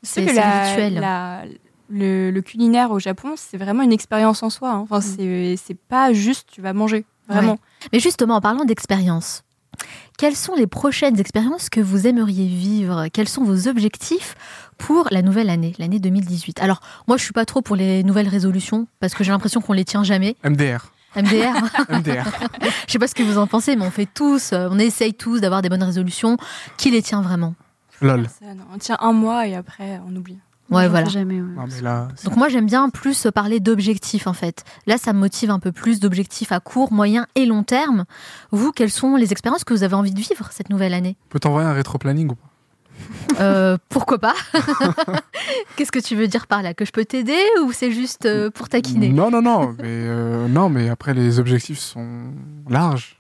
[0.03, 0.95] C'est rituel.
[0.95, 1.43] la-
[1.93, 4.71] le, le culinaire au Japon, c'est vraiment une expérience en soi.
[4.71, 4.79] hein.
[4.79, 7.59] Enfin, c'est c'est pas juste tu vas manger, vraiment.
[7.93, 9.43] Mais justement, en parlant d'expérience,
[10.19, 13.07] quelles sont les prochaines expériences que vous aimeriez vivre?
[13.13, 14.35] Quels sont vos objectifs
[14.77, 18.29] pour la nouvelle année, l'année 2018 Alors, moi, je suis pas trop pour les nouvelles
[18.29, 20.37] résolutions parce que j'ai l'impression qu'on les tient jamais.
[20.45, 20.93] MDR.
[21.17, 21.55] MDR,
[21.91, 22.25] MDR.
[22.87, 25.15] je sais pas ce que vous en pensez, mais on fait tous, euh, on essaye
[25.15, 26.37] tous d'avoir des bonnes résolutions.
[26.77, 27.55] Qui les tient vraiment?
[28.01, 28.29] LOL.
[28.73, 30.39] On tient un mois et après on oublie.
[30.71, 31.07] Ouais, voilà.
[31.07, 31.49] fais Jamais, ouais.
[31.57, 34.65] Non, mais là, c'est- Donc moi j'aime bien plus parler d'objectifs en fait.
[34.87, 38.05] Là ça me motive un peu plus d'objectifs à court, moyen et long terme.
[38.53, 41.17] Vous, quelles sont les expériences que vous avez envie de vivre cette nouvelle année?
[41.29, 42.47] Peut t'envoyer un rétro-planning ou pas?
[43.41, 44.35] Euh, Pourquoi pas?
[45.77, 46.75] Qu'est-ce que tu veux dire par là?
[46.75, 49.09] Que je peux t'aider ou c'est juste euh, pour taquiner?
[49.09, 49.75] Non, non, non.
[49.79, 52.33] Mais, euh, non, mais après, les objectifs sont
[52.69, 53.19] larges.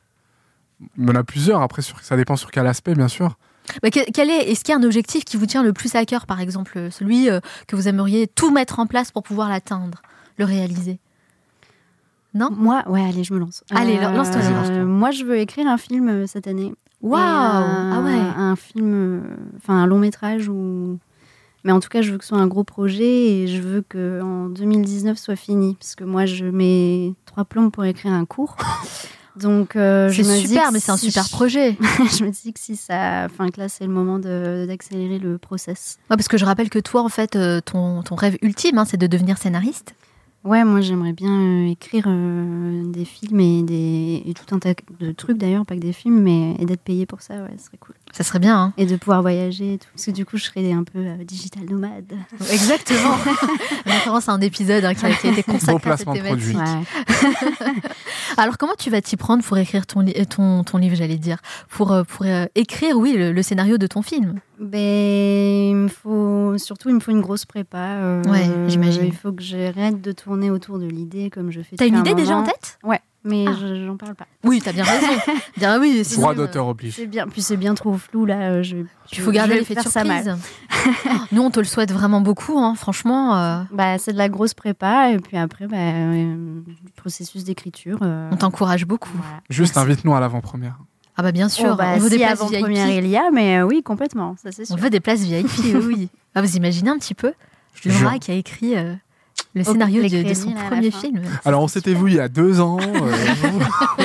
[0.99, 1.63] Il y en a plusieurs.
[1.63, 3.39] Après, sur, ça dépend sur quel aspect, bien sûr.
[3.83, 5.95] Bah, que- quel est Est-ce qu'il y a un objectif qui vous tient le plus
[5.95, 9.49] à cœur par exemple Celui euh, que vous aimeriez tout mettre en place pour pouvoir
[9.49, 10.03] l'atteindre,
[10.39, 10.99] le réaliser?
[12.35, 12.49] Non?
[12.53, 13.65] Moi, ouais, allez, je me lance.
[13.71, 14.85] Allez, lance-toi, Vas-y, lance-toi.
[14.85, 16.73] moi, je veux écrire un film euh, cette année.
[17.03, 19.21] Waouh Ah ouais Un film, euh,
[19.57, 20.99] enfin un long métrage ou.
[21.65, 23.05] Mais en tout cas, je veux que ce soit un gros projet
[23.43, 25.75] et je veux que en 2019 soit fini.
[25.75, 28.57] Parce que moi, je mets trois plombs pour écrire un cours.
[29.37, 31.77] Donc, euh, C'est super, mais c'est un si super je- projet.
[31.81, 33.27] je me dis que si ça.
[33.27, 35.99] Enfin, que là, c'est le moment d'accélérer le process.
[36.11, 38.85] Ouais, parce que je rappelle que toi, en fait, euh, ton, ton rêve ultime, hein,
[38.85, 39.95] c'est de devenir scénariste.
[40.43, 44.73] Ouais, moi, j'aimerais bien euh, écrire euh, des films et, des, et tout un tas
[44.99, 47.67] de trucs d'ailleurs, pas que des films, mais et d'être payé pour ça, ouais, ce
[47.67, 47.95] serait cool.
[48.13, 49.89] Ça serait bien, hein Et de pouvoir voyager et tout.
[49.93, 52.15] Parce que du coup, je serais un peu euh, digital nomade.
[52.51, 53.17] Exactement.
[53.85, 56.15] Référence à un épisode hein, qui, a, qui a été consacré Beau à cette placement
[56.15, 56.57] de thématique.
[56.57, 57.75] Ouais.
[58.39, 61.37] Alors, comment tu vas t'y prendre pour écrire ton, li- ton, ton livre, j'allais dire?
[61.69, 62.25] Pour, pour
[62.55, 64.41] écrire, oui, le, le scénario de ton film.
[64.61, 67.79] Ben, il me faut surtout il me faut une grosse prépa.
[67.79, 69.05] euh, Ouais, j'imagine.
[69.07, 71.77] Il faut que j'arrête de tourner autour de l'idée comme je fais.
[71.77, 72.79] T'as une un idée déjà en tête?
[72.85, 73.53] Ouais, mais Ah.
[73.59, 74.27] je- j'en parle pas.
[74.45, 75.07] Oui, t'as bien raison.
[75.63, 76.95] Ah oui, Droit euh, d'auteur oblige.
[76.97, 78.51] C'est bien, puis c'est bien trop flou là.
[78.51, 78.77] euh, Je,
[79.13, 80.25] Il faut garder l'effet de faire ça mal.
[80.25, 80.45] surprise.
[81.33, 83.37] Nous, on te le souhaite vraiment beaucoup, hein, franchement.
[83.37, 86.61] euh, Bah, c'est de la grosse prépa et puis après, bah, euh,
[86.97, 87.99] processus d'écriture.
[88.03, 89.11] euh, on t'encourage beaucoup.
[89.15, 89.41] voilà.
[89.49, 90.79] Juste invite-nous à l'avant-première.
[91.21, 93.05] Ah bah bien sûr, Oh, bah, on veut si des places avant-première VIP.
[93.05, 94.75] il y a, mais euh, oui, complètement, ça c'est sûr.
[94.75, 96.09] On veut des places VIP, oui, oui.
[96.35, 97.35] Ah, vous imaginez un petit peu
[97.75, 98.05] Je jure.
[98.05, 98.95] Laura qui a écrit euh,
[99.53, 101.21] le scénario de, son premier film.
[101.45, 102.79] Alors, on s'était vu il y a deux ans.
[102.81, 104.01] euh,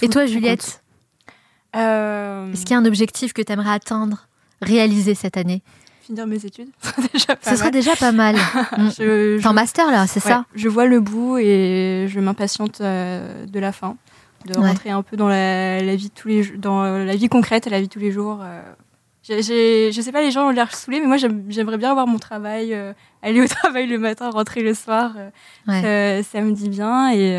[0.00, 0.82] Et toi, Juliette,
[1.76, 4.26] Euh, est-ce qu'il y a un objectif que tu aimerais atteindre,
[4.62, 5.62] réaliser cette année?
[6.00, 8.36] Finir mes études, c'est déjà pas Ce serait déjà pas mal.
[8.36, 8.88] Mm.
[8.98, 10.46] Je, T'es en master là, c'est ouais, ça?
[10.54, 13.96] je vois le bout et je m'impatiente euh, de la fin,
[14.46, 14.68] de Ouais.
[14.68, 17.66] rentrer un peu dans la, la vie de tous les dans euh, la vie concrète
[17.66, 18.40] la vie de tous les jours.
[18.42, 18.62] euh.
[19.22, 21.90] J'ai- j'ai- je sais pas, les gens ont l'air saoulés, mais moi j'aime- j'aimerais bien
[21.90, 25.12] avoir mon travail, euh, aller au travail le matin, rentrer le soir.
[25.16, 25.30] euh,
[25.66, 26.22] Ouais.
[26.22, 27.36] ça, ça me dit bien et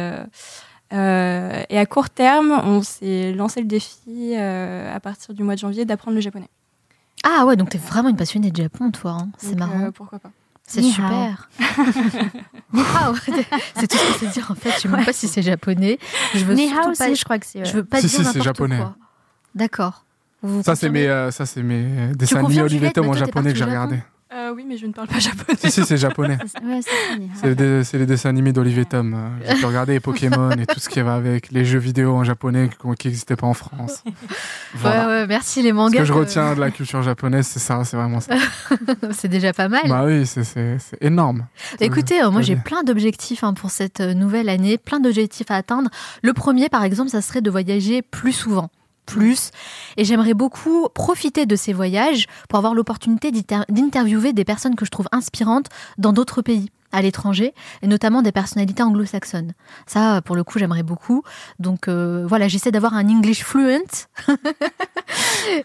[0.93, 5.59] euh, et à court terme, on s'est lancé le défi à partir du mois de
[5.59, 6.49] janvier d'apprendre le japonais.
[7.23, 9.11] Ah ouais, donc t'es vraiment une passionnée de Japon, toi.
[9.21, 9.29] hein.
[9.37, 9.91] C'est marrant.
[9.91, 10.31] pourquoi pas
[10.71, 11.49] C'est Ni super.
[13.75, 14.71] C'est tout ce qu'on sait dire en fait.
[14.75, 15.97] Je sais même pas si c'est japonais.
[16.35, 17.05] Je veux Ni surtout hao, pas.
[17.05, 17.65] c'est, je crois que c'est.
[17.65, 17.75] Je ouais.
[17.77, 18.77] veux pas Si, dire si, c'est n'importe japonais.
[18.77, 18.95] quoi.
[19.55, 20.05] D'accord.
[20.63, 23.51] Ça, c'est mes, euh, ça, c'est mes dessins animés confirmes, Olivier Juliette Tom en japonais
[23.51, 23.99] que j'ai regardé.
[24.31, 25.57] Euh, Oui, mais je ne parle pas japonais.
[25.59, 26.37] Si, si, c'est japonais.
[26.45, 26.79] C'est- ouais,
[27.41, 29.13] c'est des- c'est les dessins animés d'Olivier Tom.
[29.15, 32.13] euh, J'ai pu regarder les Pokémon et tout ce qui va avec, les jeux vidéo
[32.15, 32.69] en japonais
[32.99, 34.03] qui- n'existaient pas en France.
[34.75, 35.07] Voilà.
[35.07, 35.97] Ouais, ouais, merci les Ce mangas.
[35.99, 38.35] que je retiens de la culture japonaise, c'est ça, c'est vraiment ça.
[39.11, 39.81] c'est déjà pas mal.
[39.87, 41.47] Bah oui, c'est- énorme.
[41.79, 45.55] Écoutez, euh, moi j'ai plein d'objectifs hein, pour cette euh, nouvelle année, plein d'objectifs à
[45.55, 45.89] atteindre.
[46.21, 48.69] Le premier, par exemple, ça serait de voyager plus souvent.
[49.09, 49.49] Plus.
[49.97, 54.85] Et j'aimerais beaucoup profiter de ces voyages pour avoir l'opportunité d'inter- d'interviewer des personnes que
[54.85, 59.53] je trouve inspirantes dans d'autres pays, à l'étranger, et notamment des personnalités anglo-saxonnes.
[59.85, 61.23] Ça, pour le coup, j'aimerais beaucoup.
[61.59, 64.07] Donc euh, voilà, j'essaie d'avoir un English fluent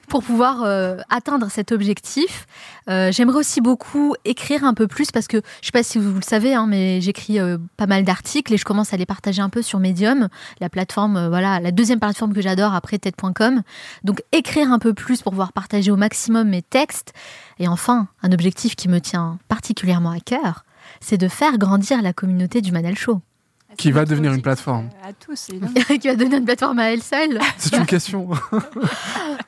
[0.08, 2.46] pour pouvoir euh, atteindre cet objectif.
[2.88, 6.14] Euh, J'aimerais aussi beaucoup écrire un peu plus parce que je sais pas si vous
[6.14, 7.38] le savez, hein, mais j'écris
[7.76, 10.28] pas mal d'articles et je commence à les partager un peu sur Medium,
[10.60, 13.62] la plateforme, voilà, la deuxième plateforme que j'adore après TED.com.
[14.02, 17.12] Donc écrire un peu plus pour pouvoir partager au maximum mes textes.
[17.58, 20.64] Et enfin, un objectif qui me tient particulièrement à cœur,
[21.00, 23.20] c'est de faire grandir la communauté du Manal Show,
[23.76, 24.88] Qui va devenir une plateforme.
[25.02, 25.72] À tous, évidemment.
[26.00, 27.40] qui va donner une plateforme à elle seule.
[27.58, 28.28] C'est une question.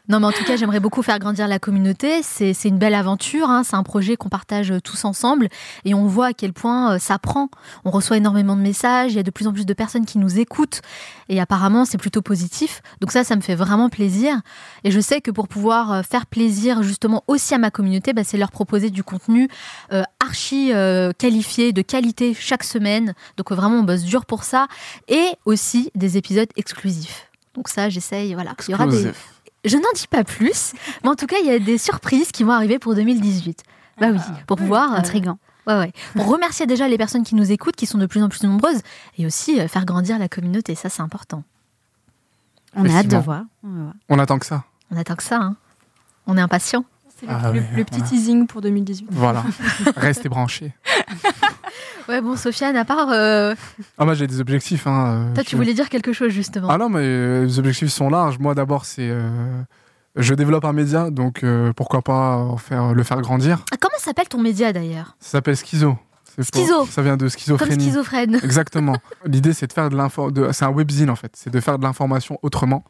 [0.08, 2.22] Non, mais en tout cas, j'aimerais beaucoup faire grandir la communauté.
[2.22, 3.50] C'est une belle aventure.
[3.50, 3.64] hein.
[3.64, 5.48] C'est un projet qu'on partage euh, tous ensemble.
[5.84, 7.48] Et on voit à quel point euh, ça prend.
[7.84, 9.12] On reçoit énormément de messages.
[9.14, 10.80] Il y a de plus en plus de personnes qui nous écoutent.
[11.28, 12.82] Et apparemment, c'est plutôt positif.
[13.00, 14.42] Donc ça, ça me fait vraiment plaisir.
[14.84, 18.22] Et je sais que pour pouvoir euh, faire plaisir justement aussi à ma communauté, bah,
[18.22, 19.48] c'est leur proposer du contenu
[19.92, 23.14] euh, archi euh, qualifié, de qualité chaque semaine.
[23.36, 24.66] Donc euh, vraiment, on bosse dur pour ça.
[25.08, 27.28] Et aussi des épisodes exclusifs.
[27.54, 28.34] Donc ça, j'essaye.
[28.34, 28.54] Voilà.
[28.68, 29.12] Il y aura des,
[29.64, 30.72] je n'en dis pas plus,
[31.02, 33.62] mais en tout cas, il y a des surprises qui vont arriver pour 2018.
[33.98, 34.92] Bah oui, pour pouvoir.
[34.92, 35.38] euh, Intriguant.
[35.66, 35.92] ouais, ouais.
[36.14, 38.80] Pour remercier déjà les personnes qui nous écoutent, qui sont de plus en plus nombreuses,
[39.18, 40.74] et aussi euh, faire grandir la communauté.
[40.74, 41.42] Ça, c'est important.
[42.74, 43.44] On a hâte de voir.
[43.64, 43.94] On va voir.
[44.10, 44.64] On attend que ça.
[44.90, 45.38] On attend que ça.
[45.40, 45.56] hein.
[46.26, 46.84] On est impatient.
[47.18, 48.10] C'est le, Ah le- ouais, le petit voilà.
[48.10, 49.08] teasing pour 2018.
[49.10, 49.42] Voilà.
[49.96, 50.74] Restez branchés.
[52.08, 53.08] Ouais, bon, Sofiane, à part.
[53.10, 53.54] euh,
[53.98, 54.86] Ah, moi, j'ai des objectifs.
[54.86, 56.68] Hein, euh, toi, tu voulais dire quelque chose, justement.
[56.70, 58.38] Ah non, mais euh, les objectifs sont larges.
[58.38, 59.08] Moi, d'abord, c'est.
[59.10, 59.28] euh,
[60.14, 61.44] je développe un média, donc
[61.74, 63.64] pourquoi pas en faire, le faire grandir.
[63.72, 65.16] Ah, comment s'appelle ton média d'ailleurs?
[65.18, 65.98] Ça s'appelle Schizo.
[66.36, 66.86] Pour- Schizo.
[66.86, 67.84] Ça vient de Comme schizophrénie.
[67.84, 68.40] schizophrène.
[68.42, 68.96] Exactement.
[69.26, 70.30] L'idée, c'est de faire de l'info.
[70.30, 71.32] de- C'est un webzine, en fait.
[71.34, 72.84] C'est de faire de l'information autrement.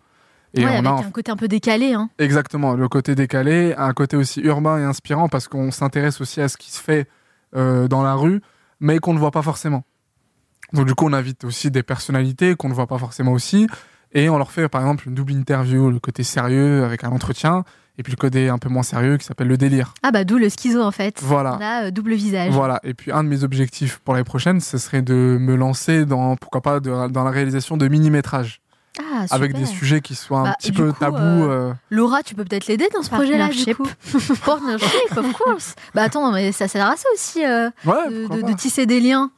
[0.57, 1.93] Et ouais, on avec a un côté un peu décalé.
[1.93, 2.09] Hein.
[2.19, 6.49] Exactement, le côté décalé, un côté aussi urbain et inspirant parce qu'on s'intéresse aussi à
[6.49, 7.09] ce qui se fait
[7.55, 8.41] euh, dans la rue,
[8.81, 9.85] mais qu'on ne voit pas forcément.
[10.73, 13.67] Donc du coup, on invite aussi des personnalités qu'on ne voit pas forcément aussi.
[14.13, 17.65] Et on leur fait par exemple une double interview, le côté sérieux avec un entretien,
[17.99, 19.93] et puis le côté un peu moins sérieux qui s'appelle le délire.
[20.03, 21.21] Ah bah d'où le schizo en fait.
[21.23, 21.57] Voilà.
[21.59, 22.51] On a euh, double visage.
[22.53, 22.81] Voilà.
[22.83, 26.37] Et puis un de mes objectifs pour l'année prochaine, ce serait de me lancer dans,
[26.37, 28.61] pourquoi pas, de- dans la réalisation de mini-métrages.
[28.99, 29.27] Ah.
[29.31, 31.17] Avec des sujets qui soient un Bah, petit peu coup, tabous.
[31.19, 33.87] euh, euh, Laura, tu peux peut-être l'aider dans ce projet-là du coup.
[34.45, 35.75] Partnership, of course.
[35.95, 39.31] Bah attends, mais ça sert à ça aussi euh, Ouais, de, tisser des liens.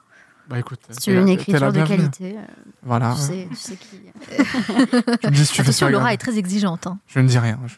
[0.49, 1.97] Bah écoute, Si tu veux une écriture de bienvenue.
[1.99, 2.43] qualité, euh,
[2.83, 3.15] Voilà.
[3.15, 4.01] tu, sais, tu sais qui.
[5.21, 5.91] Tu me dis si tu fais Attention, ça.
[5.91, 6.87] Laura est très exigeante.
[6.87, 6.99] hein.
[7.07, 7.59] Je ne dis rien.
[7.67, 7.77] je-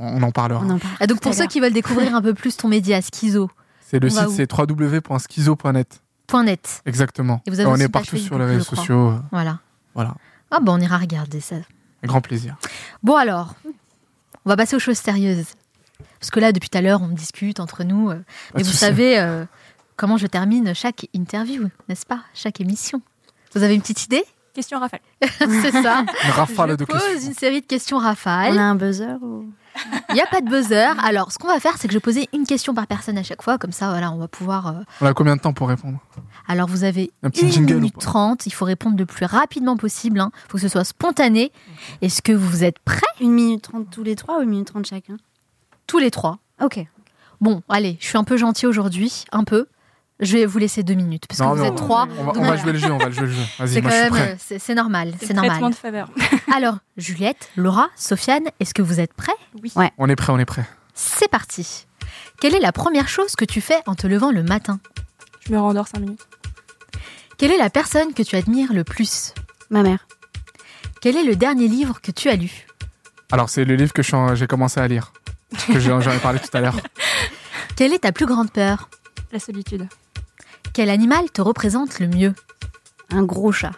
[0.00, 0.60] On en parlera.
[0.64, 0.94] On en parle.
[1.00, 3.50] Ah, donc pour ceux qui veulent découvrir un peu plus ton média, Schizo,
[3.80, 6.00] C'est le site, c'est www.schizo.net.
[6.26, 6.82] point net.
[6.86, 7.40] Exactement.
[7.46, 9.14] Et vous avez on est partout sur les je réseaux sociaux.
[9.32, 9.58] Voilà.
[9.94, 10.14] Voilà.
[10.50, 11.56] Ah bah on ira regarder ça.
[12.04, 12.56] Grand plaisir.
[13.02, 13.54] Bon alors,
[14.44, 15.46] on va passer aux choses sérieuses.
[16.20, 18.10] Parce que là, depuis tout à l'heure, on discute entre nous.
[18.10, 18.22] euh,
[18.54, 19.44] mais vous savez euh,
[19.96, 22.20] comment je termine chaque interview, n'est-ce pas?
[22.34, 23.02] Chaque émission.
[23.54, 24.24] Vous avez une petite idée?
[24.54, 25.00] Question rafale.
[25.38, 26.04] C'est ça.
[26.24, 27.28] Une rafale je de pose questions.
[27.28, 28.58] une série de questions On rafales.
[28.58, 29.46] a un buzzer ou...
[30.10, 30.94] Il n'y a pas de buzzer.
[31.04, 33.22] Alors, ce qu'on va faire, c'est que je vais poser une question par personne à
[33.22, 33.58] chaque fois.
[33.58, 34.66] Comme ça, voilà, on va pouvoir...
[34.68, 35.98] euh, On a combien de temps pour répondre?
[36.48, 38.00] Alors, vous avez Un petit 1 jingle ou minute pas?
[38.00, 38.46] 30.
[38.46, 40.18] Il faut répondre le plus rapidement possible.
[40.24, 41.52] Il faut que ce soit spontané.
[42.02, 43.00] Est-ce que vous êtes prêts?
[43.20, 45.16] Une minute trente tous les trois ou une minute trente chacun?
[45.86, 46.84] Tous les trois Ok.
[47.40, 49.66] Bon, allez, je suis un peu gentil aujourd'hui, un peu.
[50.20, 52.08] Je vais vous laisser deux minutes parce que vous êtes on- trois.
[52.18, 53.42] On va, on jouer le jeu, on va jouer le jeu.
[53.58, 54.10] Vas-y, C'est moi je même,
[54.76, 55.70] normal, C'est normal.
[55.70, 56.10] de faveur.
[56.54, 59.32] Alors, Juliette, Laura, Sofiane, est-ce que vous êtes prêts?
[59.62, 59.72] Oui.
[59.76, 59.92] Ouais.
[59.96, 60.64] On est prêt, on est prêt.
[60.94, 61.86] C'est parti.
[62.40, 64.80] Quelle est la première chose que tu fais en te levant le matin?
[65.46, 66.26] Je me rendors 5 minutes.
[67.36, 69.34] Quelle est la personne que tu admires le plus?
[69.70, 70.06] Ma mère.
[71.00, 72.66] Quel est le dernier livre que tu as lu?
[73.30, 74.02] Alors, c'est le livre que
[74.34, 75.12] j'ai commencé à lire.
[75.68, 76.76] Que j'en ai parlé tout à l'heure.
[77.76, 78.88] Quelle est ta plus grande peur?
[79.30, 79.86] La solitude.
[80.72, 82.34] Quel animal te représente le mieux
[83.10, 83.72] Un gros chat.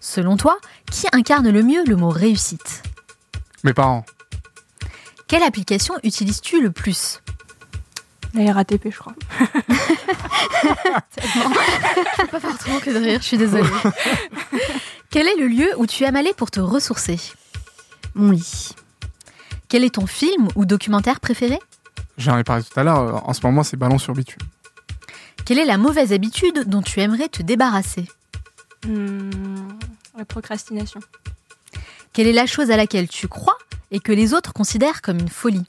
[0.00, 0.58] Selon toi,
[0.90, 2.82] qui incarne le mieux le mot réussite
[3.64, 4.04] Mes parents.
[5.28, 7.22] Quelle application utilises-tu le plus
[8.34, 9.14] La RATP, je crois.
[11.16, 13.68] Je peux pas faire autrement que de rire, je suis désolée.
[15.10, 17.18] Quel est le lieu où tu aimes aller pour te ressourcer
[18.14, 18.70] Mon lit.
[19.68, 21.58] Quel est ton film ou documentaire préféré
[22.18, 22.98] J'en ai parlé tout à l'heure.
[23.00, 24.42] euh, En ce moment, c'est ballon sur bitume.
[25.44, 28.06] Quelle est la mauvaise habitude dont tu aimerais te débarrasser
[28.86, 29.30] Hmm,
[30.18, 30.98] la procrastination.
[32.12, 33.56] Quelle est la chose à laquelle tu crois
[33.92, 35.64] et que les autres considèrent comme une folie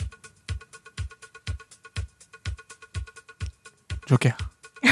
[4.08, 4.36] Joker.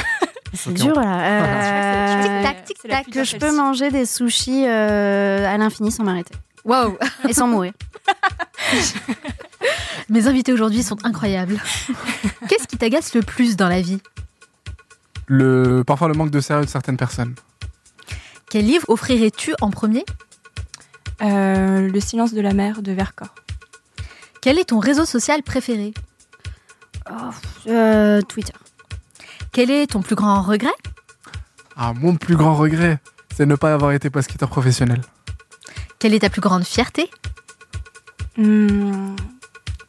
[0.53, 1.23] C'est dur là.
[1.23, 3.09] Euh, Tic-tac, tic-tac.
[3.09, 6.35] que je peux manger des sushis euh, à l'infini sans m'arrêter.
[6.63, 7.73] Waouh Et sans mourir.
[10.09, 11.57] Mes invités aujourd'hui sont incroyables.
[12.49, 13.99] Qu'est-ce qui t'agace le plus dans la vie
[15.27, 17.35] Le, parfois, le manque de sérieux de certaines personnes.
[18.49, 20.05] Quel livre offrirais-tu en premier?
[21.21, 23.33] Euh, le silence de la mer de Vercors.
[24.41, 25.93] Quel est ton réseau social préféré?
[27.67, 28.53] Euh, Twitter.
[29.51, 30.69] Quel est ton plus grand regret?
[31.75, 32.99] Ah, mon plus grand regret,
[33.35, 35.01] c'est de ne pas avoir été basketeur professionnel.
[35.99, 37.09] Quelle est ta plus grande fierté?
[38.37, 39.15] Hmm,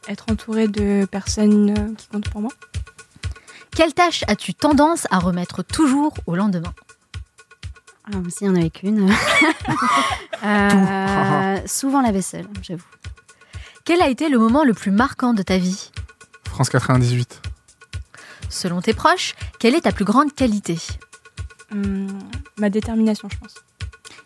[0.07, 2.51] être entouré de personnes euh, qui comptent pour moi.
[3.75, 6.73] Quelle tâche as-tu tendance à remettre toujours au lendemain?
[8.05, 9.11] Ah, s'il y en avait qu'une.
[10.45, 12.83] Euh, souvent la vaisselle, j'avoue.
[13.85, 15.89] Quel a été le moment le plus marquant de ta vie?
[16.43, 17.41] France 98.
[18.49, 20.77] Selon tes proches, quelle est ta plus grande qualité?
[21.71, 22.07] Hmm,
[22.57, 23.55] ma détermination, je pense.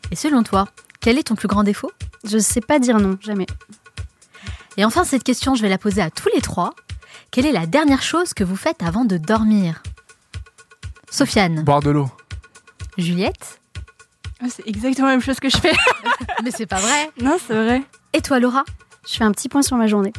[0.09, 0.67] Et selon toi,
[1.01, 1.91] quel est ton plus grand défaut?
[2.23, 3.45] Je sais pas dire non, jamais.
[4.77, 6.73] Et enfin, cette question, je vais la poser à tous les trois.
[7.31, 9.83] Quelle est la dernière chose que vous faites avant de dormir?
[11.09, 12.09] Sofiane, Boire de l'eau.
[12.97, 13.59] Juliette
[14.49, 15.73] c'est exactement la même chose que je fais.
[16.43, 17.83] Mais c'est pas vrai non, c'est vrai.
[18.13, 18.63] Et toi, Laura?
[19.07, 20.13] Je fais un petit point sur ma journée.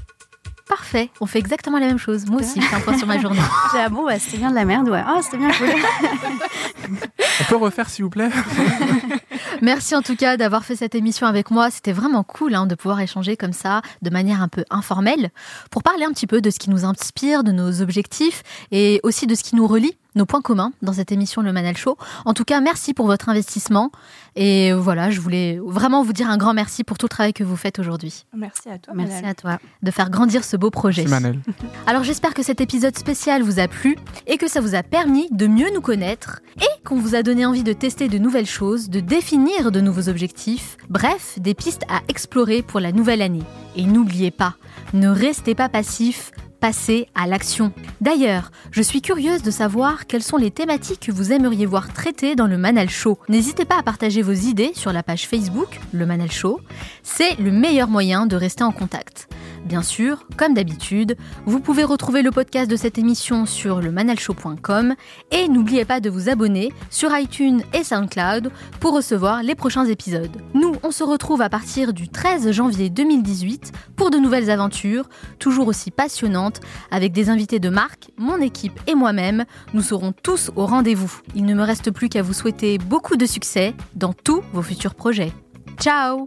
[0.69, 2.27] Parfait, on fait exactement la même chose.
[2.27, 3.41] Moi aussi, je fais un point sur ma journée.
[3.75, 5.03] Ah bon, bah, c'était bien de la merde, ouais.
[5.07, 5.69] Ah, c'était bien cool.
[7.41, 8.29] On peut refaire, s'il vous plaît?
[9.61, 11.71] Merci en tout cas d'avoir fait cette émission avec moi.
[11.71, 15.31] C'était vraiment cool hein, de pouvoir échanger comme ça, de manière un peu informelle,
[15.71, 19.27] pour parler un petit peu de ce qui nous inspire, de nos objectifs et aussi
[19.27, 21.97] de ce qui nous relie, nos points communs dans cette émission Le Manal Show.
[22.27, 23.91] En tout cas, merci pour votre investissement.
[24.37, 27.45] Et voilà, je voulais vraiment vous dire un grand merci pour tout le travail que
[27.45, 28.95] vous faites aujourd'hui, Merci à toi.
[28.95, 29.59] Merci à toi.
[29.83, 31.05] de faire grandir ce beau projet.
[31.07, 31.41] Manel.
[31.87, 33.97] Alors j'espère que cet épisode spécial vous a plu
[34.27, 37.47] et que ça vous a permis de mieux nous connaître et qu'on vous a donné
[37.47, 42.01] envie de tester de nouvelles choses, de définir de nouveaux objectifs, bref, des pistes à
[42.09, 43.45] explorer pour la nouvelle année.
[43.77, 44.55] Et n'oubliez pas,
[44.93, 47.73] ne restez pas passif, passez à l'action.
[48.01, 52.37] D'ailleurs, je suis curieuse de savoir quelles sont les thématiques que vous aimeriez voir traitées
[52.37, 53.19] dans le Manal Show.
[53.29, 56.61] N'hésitez pas à partager vos idées sur la page Facebook, le Manal Show.
[57.03, 59.29] C'est le meilleur moyen de rester en contact.
[59.65, 64.95] Bien sûr, comme d'habitude, vous pouvez retrouver le podcast de cette émission sur le manalshow.com
[65.31, 68.51] et n'oubliez pas de vous abonner sur iTunes et SoundCloud
[68.81, 70.37] pour recevoir les prochains épisodes.
[70.55, 75.69] Nous, on se retrouve à partir du 13 janvier 2018 pour de nouvelles aventures, toujours
[75.69, 79.45] aussi passionnantes, avec des invités de marque, mon équipe et moi-même.
[79.75, 81.21] Nous serons tous au rendez-vous.
[81.35, 84.95] Il ne me reste plus qu'à vous souhaiter beaucoup de succès dans tous vos futurs
[84.95, 85.33] projets.
[85.79, 86.27] Ciao